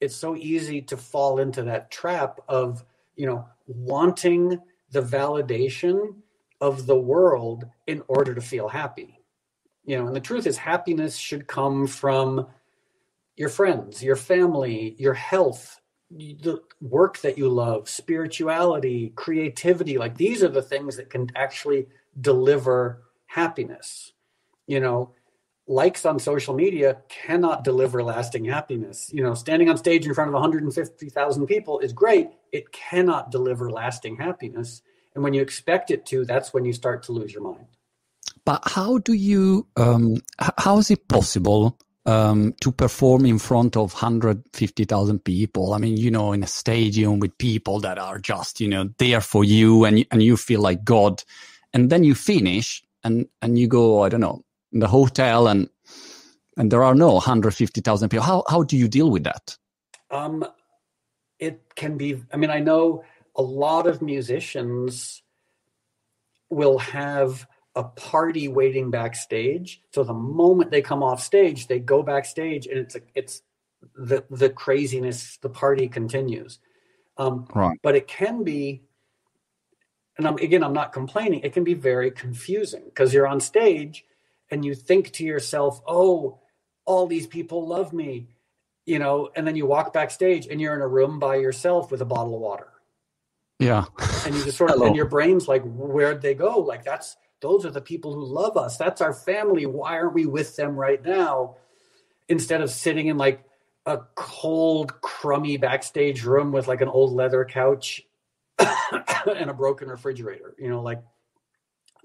it's 0.00 0.16
so 0.16 0.34
easy 0.36 0.82
to 0.82 0.96
fall 0.96 1.38
into 1.38 1.62
that 1.62 1.90
trap 1.90 2.40
of 2.48 2.84
you 3.14 3.26
know 3.26 3.46
wanting 3.66 4.58
the 4.90 5.02
validation 5.02 6.14
of 6.60 6.86
the 6.86 6.96
world 6.96 7.64
in 7.86 8.02
order 8.08 8.34
to 8.34 8.40
feel 8.40 8.68
happy 8.68 9.20
you 9.84 9.96
know 9.96 10.06
and 10.06 10.16
the 10.16 10.20
truth 10.20 10.46
is 10.46 10.56
happiness 10.56 11.16
should 11.16 11.46
come 11.46 11.86
from 11.86 12.46
your 13.36 13.48
friends, 13.48 14.02
your 14.02 14.16
family, 14.16 14.94
your 14.98 15.14
health, 15.14 15.80
the 16.10 16.60
work 16.80 17.18
that 17.18 17.38
you 17.38 17.48
love, 17.48 17.88
spirituality, 17.88 19.12
creativity. 19.16 19.98
Like 19.98 20.16
these 20.16 20.42
are 20.42 20.48
the 20.48 20.62
things 20.62 20.96
that 20.96 21.10
can 21.10 21.28
actually 21.34 21.88
deliver 22.20 23.02
happiness. 23.26 24.12
You 24.66 24.80
know, 24.80 25.12
likes 25.66 26.04
on 26.04 26.18
social 26.18 26.54
media 26.54 26.98
cannot 27.08 27.64
deliver 27.64 28.02
lasting 28.02 28.44
happiness. 28.44 29.10
You 29.12 29.22
know, 29.22 29.34
standing 29.34 29.68
on 29.68 29.76
stage 29.76 30.06
in 30.06 30.14
front 30.14 30.28
of 30.28 30.34
150,000 30.34 31.46
people 31.46 31.80
is 31.80 31.92
great. 31.92 32.28
It 32.52 32.70
cannot 32.72 33.30
deliver 33.30 33.70
lasting 33.70 34.16
happiness. 34.16 34.82
And 35.14 35.24
when 35.24 35.34
you 35.34 35.42
expect 35.42 35.90
it 35.90 36.06
to, 36.06 36.24
that's 36.24 36.52
when 36.52 36.64
you 36.64 36.72
start 36.72 37.04
to 37.04 37.12
lose 37.12 37.32
your 37.32 37.42
mind. 37.42 37.66
But 38.44 38.62
how 38.66 38.98
do 38.98 39.14
you, 39.14 39.66
um, 39.76 40.16
how 40.38 40.78
is 40.78 40.90
it 40.90 41.08
possible 41.08 41.78
um, 42.06 42.54
to 42.60 42.70
perform 42.70 43.24
in 43.24 43.38
front 43.38 43.76
of 43.76 43.92
150,000 43.94 45.24
people. 45.24 45.72
I 45.72 45.78
mean, 45.78 45.96
you 45.96 46.10
know, 46.10 46.32
in 46.32 46.42
a 46.42 46.46
stadium 46.46 47.18
with 47.18 47.36
people 47.38 47.80
that 47.80 47.98
are 47.98 48.18
just, 48.18 48.60
you 48.60 48.68
know, 48.68 48.90
there 48.98 49.20
for 49.20 49.44
you 49.44 49.84
and, 49.84 50.04
and 50.10 50.22
you 50.22 50.36
feel 50.36 50.60
like 50.60 50.84
God. 50.84 51.22
And 51.72 51.90
then 51.90 52.04
you 52.04 52.14
finish 52.14 52.82
and, 53.02 53.26
and 53.40 53.58
you 53.58 53.68
go, 53.68 54.02
I 54.02 54.08
don't 54.08 54.20
know, 54.20 54.44
in 54.72 54.80
the 54.80 54.88
hotel 54.88 55.48
and, 55.48 55.68
and 56.56 56.70
there 56.70 56.84
are 56.84 56.94
no 56.94 57.14
150,000 57.14 58.08
people. 58.08 58.24
How, 58.24 58.44
how 58.48 58.62
do 58.62 58.76
you 58.76 58.86
deal 58.86 59.10
with 59.10 59.24
that? 59.24 59.56
Um, 60.10 60.44
it 61.38 61.74
can 61.74 61.96
be, 61.96 62.22
I 62.32 62.36
mean, 62.36 62.50
I 62.50 62.60
know 62.60 63.04
a 63.34 63.42
lot 63.42 63.86
of 63.86 64.02
musicians 64.02 65.22
will 66.50 66.78
have 66.78 67.46
a 67.74 67.84
party 67.84 68.48
waiting 68.48 68.90
backstage. 68.90 69.80
So 69.92 70.04
the 70.04 70.14
moment 70.14 70.70
they 70.70 70.82
come 70.82 71.02
off 71.02 71.22
stage, 71.22 71.66
they 71.66 71.80
go 71.80 72.02
backstage, 72.02 72.66
and 72.66 72.78
it's 72.78 72.94
a, 72.94 73.00
it's 73.14 73.42
the 73.96 74.24
the 74.30 74.50
craziness. 74.50 75.38
The 75.38 75.50
party 75.50 75.88
continues. 75.88 76.58
Um, 77.16 77.46
right. 77.54 77.78
But 77.82 77.94
it 77.94 78.08
can 78.08 78.42
be 78.42 78.82
and 80.16 80.26
I'm, 80.26 80.36
again, 80.36 80.62
I'm 80.62 80.72
not 80.72 80.92
complaining. 80.92 81.40
It 81.40 81.52
can 81.52 81.64
be 81.64 81.74
very 81.74 82.10
confusing 82.10 82.82
because 82.86 83.12
you're 83.12 83.26
on 83.26 83.40
stage 83.40 84.04
and 84.50 84.64
you 84.64 84.74
think 84.74 85.10
to 85.12 85.24
yourself, 85.24 85.80
oh, 85.86 86.38
all 86.84 87.06
these 87.06 87.26
people 87.26 87.66
love 87.66 87.92
me, 87.92 88.28
you 88.86 88.98
know, 88.98 89.30
and 89.34 89.46
then 89.46 89.56
you 89.56 89.66
walk 89.66 89.92
backstage 89.92 90.46
and 90.46 90.60
you're 90.60 90.74
in 90.74 90.82
a 90.82 90.88
room 90.88 91.18
by 91.18 91.36
yourself 91.36 91.90
with 91.90 92.00
a 92.00 92.04
bottle 92.04 92.34
of 92.34 92.40
water. 92.40 92.68
Yeah. 93.58 93.84
And 94.24 94.34
you 94.34 94.44
just 94.44 94.58
sort 94.58 94.70
of, 94.70 94.80
and 94.82 94.94
your 94.94 95.06
brain's 95.06 95.48
like, 95.48 95.62
where'd 95.64 96.22
they 96.22 96.34
go? 96.34 96.58
Like, 96.58 96.84
that's, 96.84 97.16
those 97.44 97.66
are 97.66 97.70
the 97.70 97.80
people 97.82 98.14
who 98.14 98.24
love 98.24 98.56
us. 98.56 98.78
That's 98.78 99.02
our 99.02 99.12
family. 99.12 99.66
Why 99.66 99.98
aren't 99.98 100.14
we 100.14 100.24
with 100.24 100.56
them 100.56 100.76
right 100.76 101.04
now? 101.04 101.56
Instead 102.26 102.62
of 102.62 102.70
sitting 102.70 103.08
in 103.08 103.18
like 103.18 103.44
a 103.84 103.98
cold, 104.14 104.98
crummy 105.02 105.58
backstage 105.58 106.24
room 106.24 106.52
with 106.52 106.68
like 106.68 106.80
an 106.80 106.88
old 106.88 107.12
leather 107.12 107.44
couch 107.44 108.00
and 108.58 109.50
a 109.50 109.52
broken 109.52 109.88
refrigerator, 109.88 110.54
you 110.58 110.70
know, 110.70 110.80
like, 110.80 111.02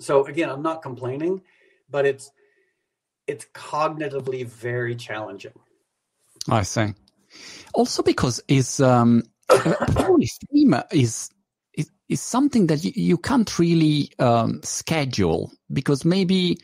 so 0.02 0.25
again, 0.25 0.49
I'm 0.49 0.62
not 0.62 0.82
complaining, 0.82 1.41
but 1.89 2.06
it's, 2.06 2.32
it's 3.25 3.45
cognitively 3.56 4.45
very 4.45 4.93
challenging. 4.93 5.58
I 6.49 6.63
see. 6.63 6.93
Also 7.73 8.04
because 8.04 8.41
is, 8.49 8.82
um, 8.82 9.23
theme 9.49 10.75
is, 10.91 11.30
is, 12.09 12.21
something 12.21 12.67
that 12.67 12.83
you, 12.83 12.91
you 12.95 13.17
can't 13.17 13.59
really, 13.59 14.11
um, 14.19 14.59
schedule 14.63 15.51
because 15.71 16.03
maybe, 16.03 16.59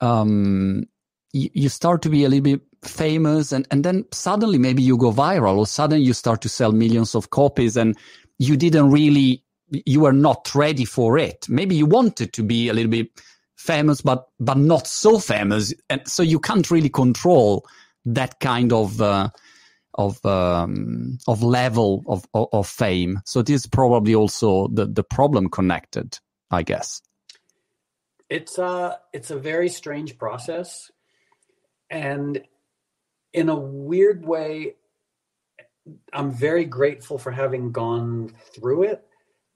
um, 0.00 0.84
you, 1.32 1.50
you 1.54 1.68
start 1.68 2.02
to 2.02 2.08
be 2.08 2.24
a 2.24 2.28
little 2.28 2.42
bit 2.42 2.60
famous 2.84 3.52
and, 3.52 3.66
and 3.70 3.84
then 3.84 4.04
suddenly 4.12 4.58
maybe 4.58 4.82
you 4.82 4.96
go 4.96 5.12
viral 5.12 5.56
or 5.58 5.66
suddenly 5.66 6.04
you 6.04 6.12
start 6.12 6.40
to 6.42 6.48
sell 6.48 6.72
millions 6.72 7.14
of 7.14 7.30
copies 7.30 7.76
and 7.76 7.96
you 8.38 8.56
didn't 8.56 8.90
really, 8.90 9.42
you 9.70 10.00
were 10.00 10.12
not 10.12 10.54
ready 10.54 10.84
for 10.84 11.18
it. 11.18 11.48
Maybe 11.48 11.74
you 11.74 11.86
wanted 11.86 12.32
to 12.34 12.42
be 12.42 12.68
a 12.68 12.72
little 12.72 12.90
bit 12.90 13.08
famous, 13.56 14.00
but, 14.00 14.28
but 14.40 14.58
not 14.58 14.86
so 14.86 15.18
famous. 15.18 15.72
And 15.88 16.06
so 16.06 16.22
you 16.22 16.40
can't 16.40 16.70
really 16.70 16.88
control 16.88 17.64
that 18.04 18.40
kind 18.40 18.72
of, 18.72 19.00
uh, 19.00 19.30
of, 19.94 20.24
um, 20.24 21.18
of 21.26 21.42
level 21.42 22.04
of, 22.06 22.26
of, 22.34 22.48
of 22.52 22.68
fame. 22.68 23.20
So 23.24 23.40
it 23.40 23.50
is 23.50 23.66
probably 23.66 24.14
also 24.14 24.68
the, 24.68 24.86
the 24.86 25.04
problem 25.04 25.48
connected, 25.48 26.18
I 26.50 26.62
guess. 26.62 27.02
It's 28.28 28.58
a, 28.58 28.98
it's 29.12 29.30
a 29.30 29.38
very 29.38 29.68
strange 29.68 30.16
process. 30.16 30.90
And 31.90 32.42
in 33.32 33.48
a 33.48 33.56
weird 33.56 34.24
way, 34.24 34.76
I'm 36.12 36.30
very 36.30 36.64
grateful 36.64 37.18
for 37.18 37.30
having 37.30 37.72
gone 37.72 38.32
through 38.54 38.84
it 38.84 39.04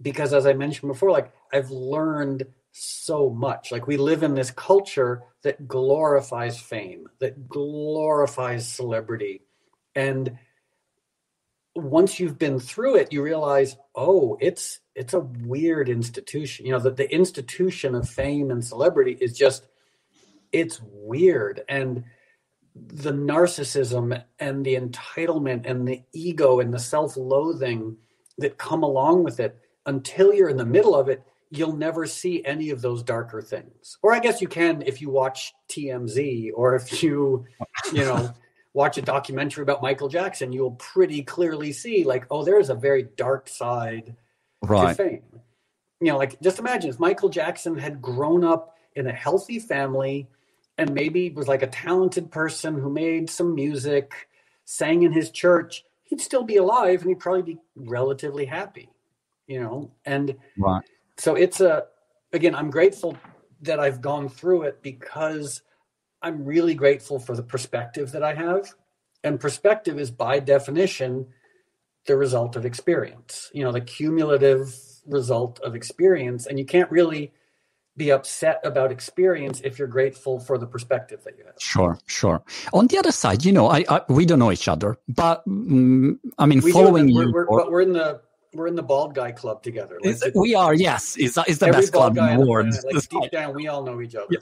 because, 0.02 0.34
as 0.34 0.46
I 0.46 0.52
mentioned 0.52 0.90
before, 0.90 1.10
like 1.10 1.32
I've 1.52 1.70
learned 1.70 2.46
so 2.72 3.30
much. 3.30 3.72
Like 3.72 3.86
we 3.86 3.96
live 3.96 4.22
in 4.22 4.34
this 4.34 4.50
culture 4.50 5.22
that 5.42 5.66
glorifies 5.66 6.60
fame, 6.60 7.08
that 7.20 7.48
glorifies 7.48 8.68
celebrity. 8.68 9.42
And 9.96 10.38
once 11.74 12.20
you've 12.20 12.38
been 12.38 12.60
through 12.60 12.96
it, 12.96 13.12
you 13.12 13.22
realize, 13.22 13.76
oh, 13.94 14.38
it's 14.40 14.80
it's 14.94 15.14
a 15.14 15.20
weird 15.20 15.88
institution. 15.88 16.66
You 16.66 16.72
know, 16.72 16.78
that 16.80 16.96
the 16.96 17.12
institution 17.12 17.94
of 17.94 18.08
fame 18.08 18.50
and 18.50 18.64
celebrity 18.64 19.18
is 19.20 19.36
just 19.36 19.66
it's 20.52 20.80
weird. 20.82 21.62
And 21.68 22.04
the 22.74 23.12
narcissism 23.12 24.22
and 24.38 24.64
the 24.64 24.76
entitlement 24.76 25.68
and 25.68 25.88
the 25.88 26.02
ego 26.12 26.60
and 26.60 26.72
the 26.72 26.78
self-loathing 26.78 27.96
that 28.38 28.58
come 28.58 28.82
along 28.82 29.24
with 29.24 29.40
it 29.40 29.58
until 29.86 30.34
you're 30.34 30.50
in 30.50 30.58
the 30.58 30.64
middle 30.64 30.94
of 30.94 31.08
it 31.08 31.22
you'll 31.50 31.76
never 31.76 32.06
see 32.06 32.44
any 32.44 32.70
of 32.70 32.82
those 32.82 33.02
darker 33.02 33.40
things 33.40 33.96
or 34.02 34.12
i 34.12 34.18
guess 34.18 34.42
you 34.42 34.48
can 34.48 34.82
if 34.82 35.00
you 35.00 35.08
watch 35.08 35.54
tmz 35.70 36.50
or 36.54 36.74
if 36.74 37.02
you 37.02 37.46
you 37.92 38.04
know 38.04 38.30
watch 38.76 38.98
a 38.98 39.02
documentary 39.02 39.62
about 39.62 39.82
michael 39.82 40.08
jackson 40.08 40.52
you'll 40.52 40.72
pretty 40.72 41.22
clearly 41.22 41.72
see 41.72 42.04
like 42.04 42.26
oh 42.30 42.44
there's 42.44 42.70
a 42.70 42.74
very 42.74 43.04
dark 43.16 43.48
side 43.48 44.14
right. 44.62 44.88
to 44.88 44.94
fame 44.94 45.22
you 46.00 46.12
know 46.12 46.18
like 46.18 46.40
just 46.40 46.58
imagine 46.58 46.90
if 46.90 47.00
michael 47.00 47.28
jackson 47.28 47.76
had 47.76 48.02
grown 48.02 48.44
up 48.44 48.76
in 48.94 49.06
a 49.06 49.12
healthy 49.12 49.58
family 49.58 50.28
and 50.78 50.92
maybe 50.92 51.30
was 51.30 51.48
like 51.48 51.62
a 51.62 51.68
talented 51.68 52.30
person 52.30 52.74
who 52.74 52.90
made 52.90 53.30
some 53.30 53.54
music, 53.54 54.28
sang 54.64 55.02
in 55.02 55.12
his 55.12 55.30
church, 55.30 55.84
he'd 56.04 56.20
still 56.20 56.42
be 56.42 56.56
alive 56.56 57.00
and 57.00 57.10
he'd 57.10 57.18
probably 57.18 57.54
be 57.54 57.58
relatively 57.76 58.44
happy, 58.44 58.90
you 59.46 59.60
know? 59.60 59.90
And 60.04 60.36
right. 60.58 60.82
so 61.16 61.34
it's 61.34 61.60
a, 61.60 61.84
again, 62.32 62.54
I'm 62.54 62.70
grateful 62.70 63.16
that 63.62 63.80
I've 63.80 64.00
gone 64.00 64.28
through 64.28 64.62
it 64.62 64.82
because 64.82 65.62
I'm 66.22 66.44
really 66.44 66.74
grateful 66.74 67.18
for 67.18 67.36
the 67.36 67.42
perspective 67.42 68.12
that 68.12 68.22
I 68.22 68.34
have. 68.34 68.74
And 69.24 69.40
perspective 69.40 69.98
is 69.98 70.10
by 70.10 70.38
definition 70.38 71.26
the 72.06 72.16
result 72.16 72.56
of 72.56 72.64
experience, 72.64 73.50
you 73.52 73.64
know, 73.64 73.72
the 73.72 73.80
cumulative 73.80 74.74
result 75.06 75.60
of 75.60 75.74
experience. 75.74 76.46
And 76.46 76.58
you 76.58 76.64
can't 76.64 76.90
really 76.90 77.32
be 77.96 78.12
upset 78.12 78.60
about 78.62 78.92
experience 78.92 79.60
if 79.64 79.78
you're 79.78 79.88
grateful 79.88 80.38
for 80.38 80.58
the 80.58 80.66
perspective 80.66 81.22
that 81.24 81.38
you 81.38 81.44
have. 81.44 81.54
Sure, 81.58 81.98
sure. 82.06 82.42
On 82.72 82.86
the 82.86 82.98
other 82.98 83.12
side, 83.12 83.44
you 83.44 83.52
know, 83.52 83.68
I, 83.68 83.84
I 83.88 84.02
we 84.08 84.26
don't 84.26 84.38
know 84.38 84.52
each 84.52 84.68
other, 84.68 84.98
but 85.08 85.42
um, 85.46 86.20
I 86.38 86.46
mean, 86.46 86.60
we 86.60 86.72
following 86.72 87.12
we're, 87.12 87.24
you, 87.24 87.32
we're, 87.32 87.46
or, 87.46 87.58
but 87.60 87.72
we're 87.72 87.80
in 87.80 87.92
the 87.92 88.20
we're 88.52 88.66
in 88.66 88.76
the 88.76 88.82
bald 88.82 89.14
guy 89.14 89.32
club 89.32 89.62
together. 89.62 89.98
Like, 90.02 90.34
we 90.34 90.54
are, 90.54 90.74
yes. 90.74 91.16
Is 91.16 91.38
is 91.46 91.58
the 91.58 91.68
best 91.68 91.92
club 91.92 92.16
in 92.18 92.38
the 92.38 92.46
world? 92.46 92.74
Like 92.92 93.08
deep 93.08 93.30
down, 93.30 93.54
we 93.54 93.66
all 93.68 93.82
know 93.82 94.00
each 94.00 94.14
other. 94.14 94.26
Yeah. 94.30 94.38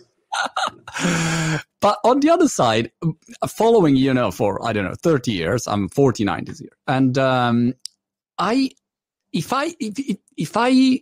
but 1.80 1.98
on 2.04 2.20
the 2.20 2.30
other 2.30 2.48
side, 2.48 2.90
following 3.48 3.96
you 3.96 4.14
know 4.14 4.30
for 4.30 4.64
I 4.66 4.72
don't 4.72 4.84
know 4.84 4.94
thirty 5.02 5.32
years, 5.32 5.66
I'm 5.66 5.88
49 5.88 6.44
this 6.44 6.60
year, 6.60 6.72
and 6.86 7.16
um, 7.18 7.74
I 8.38 8.70
if 9.32 9.52
I 9.52 9.74
if, 9.80 10.18
if 10.36 10.56
I 10.56 11.00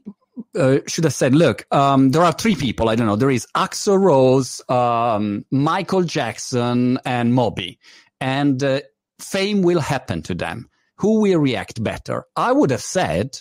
uh, 0.58 0.78
should 0.86 1.04
have 1.04 1.14
said, 1.14 1.34
look, 1.34 1.66
um, 1.70 2.10
there 2.10 2.22
are 2.22 2.32
three 2.32 2.54
people. 2.54 2.88
I 2.88 2.94
don't 2.94 3.06
know. 3.06 3.16
There 3.16 3.30
is 3.30 3.46
Axl 3.54 4.00
Rose, 4.00 4.60
um, 4.68 5.44
Michael 5.50 6.02
Jackson, 6.02 6.98
and 7.04 7.34
Moby, 7.34 7.78
and 8.20 8.62
uh, 8.62 8.80
fame 9.20 9.62
will 9.62 9.80
happen 9.80 10.22
to 10.22 10.34
them. 10.34 10.68
Who 10.96 11.20
will 11.20 11.38
react 11.38 11.82
better? 11.82 12.24
I 12.36 12.52
would 12.52 12.70
have 12.70 12.82
said 12.82 13.38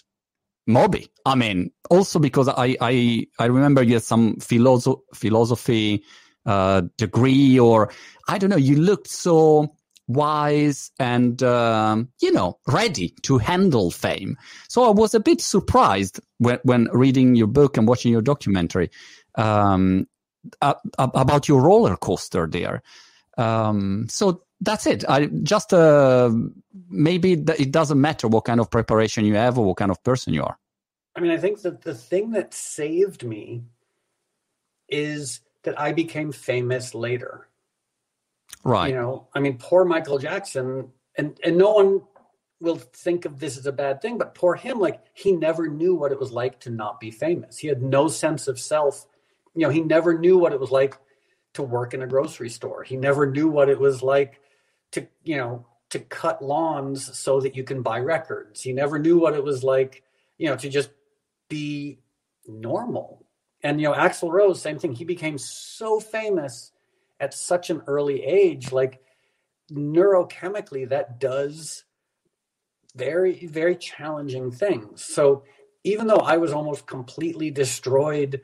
Moby. 0.68 1.08
I 1.26 1.36
mean, 1.36 1.72
also 1.90 2.20
because 2.20 2.48
I 2.48 2.76
I 2.82 3.28
I 3.40 3.46
remember 3.46 3.84
you 3.84 3.96
had 3.96 4.04
some 4.04 4.36
philosoph- 4.36 5.02
philosophy 5.14 6.04
uh, 6.46 6.84
degree, 6.98 7.60
or 7.60 7.92
I 8.28 8.38
don't 8.38 8.50
know. 8.50 8.58
You 8.58 8.78
looked 8.78 9.10
so 9.10 9.76
wise 10.08 10.92
and 11.00 11.42
um, 11.44 12.10
you 12.22 12.32
know 12.32 12.60
ready 12.68 13.14
to 13.22 13.38
handle 13.38 13.92
fame 13.92 14.36
so 14.68 14.84
i 14.84 14.90
was 14.90 15.14
a 15.14 15.20
bit 15.20 15.40
surprised 15.40 16.20
when, 16.40 16.60
when 16.64 16.90
reading 16.92 17.36
your 17.36 17.48
book 17.48 17.78
and 17.78 17.88
watching 17.88 18.12
your 18.12 18.22
documentary 18.22 18.90
um, 19.36 20.06
about 20.98 21.48
your 21.48 21.62
roller 21.62 21.96
coaster 21.96 22.48
there 22.48 22.82
um, 23.38 24.06
so 24.10 24.44
that's 24.62 24.86
it 24.88 25.04
i 25.10 25.26
just 25.44 25.74
uh, 25.74 26.32
maybe 26.90 27.34
it 27.34 27.72
doesn't 27.72 28.00
matter 28.00 28.28
what 28.28 28.46
kind 28.46 28.60
of 28.60 28.70
preparation 28.70 29.26
you 29.26 29.36
have 29.36 29.58
or 29.58 29.66
what 29.66 29.78
kind 29.78 29.92
of 29.92 30.02
person 30.04 30.34
you 30.34 30.44
are 30.44 30.58
i 31.16 31.20
mean 31.20 31.32
i 31.32 31.38
think 31.38 31.62
that 31.62 31.82
the 31.82 31.94
thing 31.94 32.32
that 32.32 32.54
saved 32.54 33.24
me 33.24 33.64
is 34.90 35.42
that 35.64 35.80
i 35.80 35.92
became 35.92 36.32
famous 36.32 36.94
later 36.94 37.48
Right. 38.64 38.90
You 38.90 38.96
know, 38.96 39.28
I 39.34 39.40
mean, 39.40 39.58
poor 39.58 39.86
Michael 39.86 40.20
Jackson, 40.20 40.92
and 41.18 41.40
and 41.44 41.58
no 41.58 41.72
one 41.72 42.02
will 42.60 42.76
think 42.78 43.26
of 43.26 43.40
this 43.40 43.58
as 43.58 43.66
a 43.66 43.72
bad 43.72 44.02
thing, 44.02 44.20
but 44.20 44.36
poor 44.36 44.56
him, 44.56 44.80
like 44.80 45.00
he 45.14 45.32
never 45.32 45.68
knew 45.68 45.96
what 45.96 46.12
it 46.12 46.20
was 46.20 46.32
like 46.32 46.60
to 46.60 46.70
not 46.70 47.00
be 47.00 47.10
famous. 47.10 47.58
He 47.58 47.68
had 47.68 47.82
no 47.82 48.08
sense 48.08 48.48
of 48.48 48.60
self. 48.60 49.08
You 49.56 49.64
know, 49.64 49.70
he 49.70 49.82
never 49.82 50.18
knew 50.18 50.38
what 50.38 50.54
it 50.54 50.60
was 50.60 50.70
like 50.70 50.96
to 51.56 51.64
work 51.64 51.94
in 51.94 52.04
a 52.04 52.08
grocery 52.08 52.50
store. 52.50 52.84
He 52.84 52.98
never 52.98 53.26
knew 53.26 53.50
what 53.50 53.68
it 53.68 53.80
was 53.80 54.04
like 54.04 54.40
to, 54.92 55.08
you 55.24 55.38
know, 55.38 55.66
to 55.90 56.00
cut 56.00 56.44
lawns 56.44 57.18
so 57.18 57.40
that 57.42 57.56
you 57.56 57.64
can 57.64 57.82
buy 57.82 58.00
records. 58.00 58.62
He 58.62 58.74
never 58.74 58.98
knew 58.98 59.20
what 59.20 59.34
it 59.34 59.44
was 59.44 59.64
like, 59.64 60.04
you 60.38 60.48
know, 60.48 60.56
to 60.56 60.70
just 60.70 60.90
be 61.50 62.00
normal. 62.48 63.26
And 63.64 63.80
you 63.80 63.88
know, 63.88 63.94
Axl 63.94 64.32
Rose, 64.32 64.62
same 64.62 64.80
thing. 64.80 64.94
He 64.94 65.06
became 65.06 65.38
so 65.38 66.00
famous 66.00 66.72
at 67.20 67.34
such 67.34 67.70
an 67.70 67.84
early 67.88 68.24
age, 68.24 68.72
like 68.72 69.02
neurochemically, 69.72 70.90
that 70.90 71.20
does 71.20 71.84
very, 72.96 73.46
very 73.46 73.76
challenging 73.76 74.52
things. 74.52 75.04
So 75.04 75.44
even 75.84 76.08
though 76.08 76.18
I 76.18 76.38
was 76.38 76.52
almost 76.52 76.88
completely 76.88 77.52
destroyed, 77.52 78.42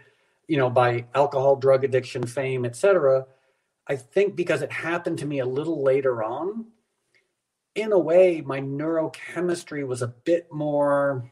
you 0.47 0.57
know, 0.57 0.69
by 0.69 1.05
alcohol, 1.13 1.55
drug 1.55 1.83
addiction, 1.83 2.25
fame, 2.25 2.65
etc., 2.65 3.25
I 3.89 3.95
think 3.95 4.35
because 4.35 4.61
it 4.61 4.71
happened 4.71 5.19
to 5.19 5.25
me 5.25 5.39
a 5.39 5.45
little 5.45 5.83
later 5.83 6.23
on, 6.23 6.67
in 7.75 7.91
a 7.91 7.99
way, 7.99 8.41
my 8.41 8.59
neurochemistry 8.59 9.85
was 9.87 10.01
a 10.01 10.07
bit 10.07 10.51
more 10.51 11.29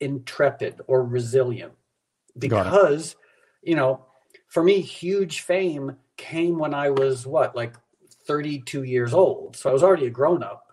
intrepid 0.00 0.80
or 0.86 1.04
resilient. 1.04 1.72
because 2.38 3.16
you 3.62 3.76
know 3.76 4.04
for 4.48 4.62
me 4.62 4.80
huge 4.80 5.40
fame 5.42 5.96
came 6.16 6.58
when 6.58 6.74
i 6.74 6.90
was 6.90 7.26
what 7.26 7.54
like 7.56 7.74
32 8.26 8.82
years 8.84 9.14
old. 9.14 9.56
So 9.56 9.70
i 9.70 9.72
was 9.72 9.82
already 9.82 10.06
a 10.06 10.10
grown 10.10 10.42
up 10.42 10.72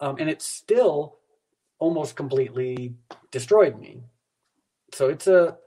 um, 0.00 0.16
and 0.18 0.30
it 0.30 0.42
still 0.42 1.18
almost 1.78 2.16
completely 2.16 2.94
destroyed 3.30 3.78
me. 3.78 4.02
So 4.92 5.08
it's 5.08 5.26
a 5.26 5.58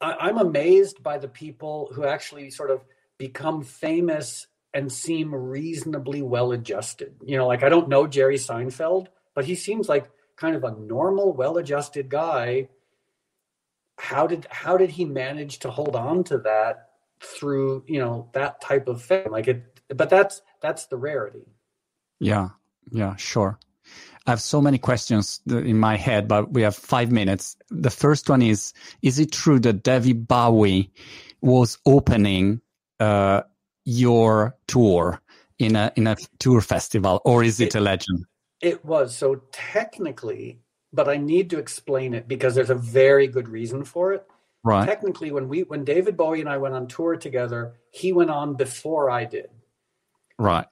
I, 0.00 0.14
i'm 0.20 0.38
amazed 0.38 1.02
by 1.02 1.18
the 1.18 1.28
people 1.28 1.90
who 1.94 2.04
actually 2.04 2.50
sort 2.50 2.70
of 2.70 2.82
become 3.20 3.62
famous 3.62 4.48
and 4.74 4.90
seem 4.90 5.32
reasonably 5.34 6.22
well 6.22 6.50
adjusted 6.50 7.14
you 7.22 7.36
know 7.36 7.46
like 7.46 7.62
i 7.62 7.68
don't 7.68 7.88
know 7.88 8.06
jerry 8.06 8.36
seinfeld 8.36 9.06
but 9.34 9.44
he 9.44 9.54
seems 9.54 9.88
like 9.88 10.10
kind 10.40 10.56
of 10.56 10.64
a 10.64 10.72
normal 10.72 11.32
well 11.32 11.58
adjusted 11.58 12.08
guy. 12.08 12.68
How 13.98 14.26
did 14.26 14.46
how 14.50 14.76
did 14.78 14.90
he 14.90 15.04
manage 15.04 15.58
to 15.60 15.70
hold 15.70 15.94
on 15.94 16.24
to 16.24 16.38
that 16.38 16.88
through 17.20 17.84
you 17.86 18.00
know 18.00 18.30
that 18.32 18.60
type 18.60 18.88
of 18.88 19.02
fame? 19.02 19.30
Like 19.30 19.46
it 19.48 19.80
but 19.88 20.08
that's 20.08 20.40
that's 20.62 20.86
the 20.86 20.96
rarity. 20.96 21.46
Yeah. 22.18 22.48
Yeah 22.90 23.16
sure. 23.16 23.58
I 24.26 24.30
have 24.30 24.40
so 24.40 24.60
many 24.60 24.78
questions 24.78 25.40
in 25.46 25.78
my 25.78 25.96
head 25.96 26.26
but 26.26 26.52
we 26.52 26.62
have 26.62 26.76
five 26.76 27.12
minutes. 27.12 27.56
The 27.68 27.90
first 27.90 28.30
one 28.30 28.42
is 28.42 28.72
is 29.02 29.18
it 29.18 29.32
true 29.32 29.60
that 29.60 29.82
david 29.82 30.26
bowie 30.26 30.92
was 31.42 31.78
opening 31.84 32.60
uh, 33.00 33.42
your 33.84 34.56
tour 34.66 35.20
in 35.58 35.76
a 35.76 35.92
in 35.96 36.06
a 36.06 36.16
tour 36.38 36.60
festival 36.60 37.20
or 37.24 37.42
is 37.42 37.60
it, 37.60 37.68
it 37.68 37.74
a 37.76 37.80
legend 37.80 38.24
it 38.60 38.84
was 38.84 39.16
so 39.16 39.42
technically 39.52 40.58
but 40.92 41.08
I 41.08 41.16
need 41.16 41.50
to 41.50 41.58
explain 41.58 42.14
it 42.14 42.26
because 42.26 42.54
there's 42.54 42.70
a 42.70 42.74
very 42.74 43.26
good 43.26 43.48
reason 43.48 43.84
for 43.84 44.12
it. 44.12 44.26
Right. 44.62 44.86
Technically, 44.86 45.30
when 45.30 45.48
we 45.48 45.62
when 45.62 45.84
David 45.84 46.16
Bowie 46.16 46.40
and 46.40 46.48
I 46.48 46.58
went 46.58 46.74
on 46.74 46.86
tour 46.86 47.16
together, 47.16 47.74
he 47.90 48.12
went 48.12 48.30
on 48.30 48.56
before 48.56 49.10
I 49.10 49.24
did. 49.24 49.50
Right. 50.38 50.66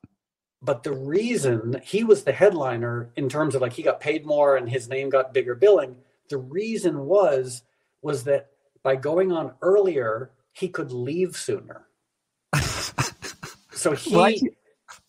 But 0.61 0.83
the 0.83 0.93
reason 0.93 1.81
he 1.85 2.05
was 2.05 2.25
the 2.25 2.33
headliner 2.33 3.11
in 3.17 3.29
terms 3.29 3.55
of 3.55 3.63
like 3.63 3.73
he 3.73 3.83
got 3.83 4.01
paid 4.01 4.27
more 4.27 4.57
and 4.57 4.69
his 4.69 4.89
name 4.89 5.09
got 5.09 5.33
bigger 5.33 5.55
billing, 5.55 5.97
the 6.29 6.39
reason 6.39 7.07
was 7.07 7.63
was 8.03 8.25
that 8.25 8.51
by 8.83 8.97
going 8.97 9.33
on 9.33 9.55
earlier, 9.63 10.33
he 10.53 10.69
could 10.69 10.93
leave 10.93 11.37
sooner. 11.37 11.87
So 13.79 13.93
he 13.93 14.17
right. 14.17 14.41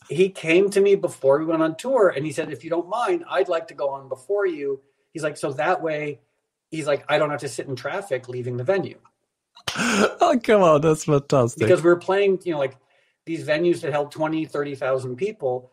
he 0.10 0.29
came 0.29 0.69
to 0.69 0.82
me 0.82 0.95
before 0.95 1.39
we 1.39 1.45
went 1.45 1.62
on 1.62 1.75
tour 1.75 2.10
and 2.10 2.25
he 2.25 2.32
said, 2.32 2.51
if 2.51 2.63
you 2.63 2.69
don't 2.69 2.88
mind, 2.88 3.25
I'd 3.29 3.49
like 3.49 3.67
to 3.69 3.73
go 3.73 3.89
on 3.89 4.10
before 4.10 4.45
you 4.45 4.82
He's 5.13 5.23
like, 5.23 5.38
so 5.38 5.53
that 5.53 5.82
way, 5.82 6.19
he's 6.69 6.88
like, 6.88 7.03
I 7.10 7.17
don't 7.17 7.32
have 7.32 7.41
to 7.41 7.49
sit 7.49 7.67
in 7.67 7.75
traffic 7.75 8.29
leaving 8.29 8.58
the 8.58 8.63
venue. 8.63 8.99
oh, 9.77 10.39
come 10.43 10.62
on. 10.62 10.82
That's 10.82 11.05
fantastic. 11.05 11.60
Because 11.60 11.84
we 11.84 11.89
were 11.89 11.97
playing, 11.97 12.39
you 12.43 12.53
know, 12.53 12.60
like 12.60 12.77
these 13.25 13.45
venues 13.45 13.82
that 13.82 13.91
held 13.91 14.12
20, 14.12 14.45
30,000 14.45 15.15
people. 15.15 15.71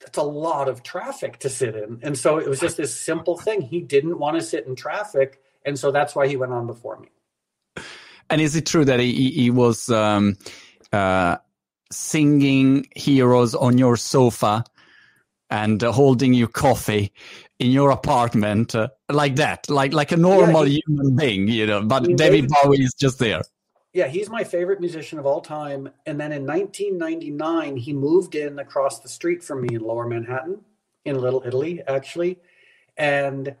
That's 0.00 0.18
a 0.18 0.22
lot 0.22 0.68
of 0.68 0.82
traffic 0.82 1.38
to 1.40 1.48
sit 1.48 1.76
in. 1.76 2.00
And 2.02 2.18
so 2.18 2.38
it 2.38 2.48
was 2.48 2.60
just 2.60 2.76
this 2.76 2.98
simple 2.98 3.38
thing. 3.38 3.62
He 3.62 3.80
didn't 3.80 4.18
want 4.18 4.36
to 4.36 4.42
sit 4.42 4.66
in 4.66 4.74
traffic. 4.74 5.40
And 5.64 5.78
so 5.78 5.90
that's 5.90 6.14
why 6.14 6.26
he 6.26 6.36
went 6.36 6.52
on 6.52 6.66
before 6.66 6.98
me. 6.98 7.08
And 8.28 8.40
is 8.40 8.56
it 8.56 8.66
true 8.66 8.84
that 8.84 9.00
he, 9.00 9.30
he 9.30 9.50
was 9.50 9.88
um, 9.88 10.36
uh, 10.92 11.36
singing 11.90 12.86
heroes 12.94 13.54
on 13.54 13.78
your 13.78 13.96
sofa 13.96 14.64
and 15.50 15.84
uh, 15.84 15.92
holding 15.92 16.34
you 16.34 16.48
coffee 16.48 17.12
in 17.58 17.70
your 17.70 17.90
apartment 17.90 18.74
uh, 18.74 18.88
like 19.08 19.36
that, 19.36 19.68
like 19.70 19.92
like 19.92 20.12
a 20.12 20.16
normal 20.16 20.66
yeah, 20.66 20.74
he, 20.74 20.82
human 20.86 21.16
being, 21.16 21.48
you 21.48 21.66
know. 21.66 21.82
But 21.82 22.02
David, 22.02 22.16
David 22.16 22.50
Bowie 22.62 22.82
is 22.82 22.94
just 22.94 23.18
there. 23.18 23.42
Yeah, 23.92 24.08
he's 24.08 24.28
my 24.28 24.42
favorite 24.42 24.80
musician 24.80 25.20
of 25.20 25.26
all 25.26 25.40
time. 25.40 25.88
And 26.04 26.20
then 26.20 26.32
in 26.32 26.44
1999, 26.44 27.76
he 27.76 27.92
moved 27.92 28.34
in 28.34 28.58
across 28.58 28.98
the 28.98 29.08
street 29.08 29.44
from 29.44 29.62
me 29.62 29.76
in 29.76 29.82
Lower 29.82 30.08
Manhattan, 30.08 30.62
in 31.04 31.20
Little 31.20 31.44
Italy, 31.46 31.80
actually, 31.86 32.40
and 32.96 33.54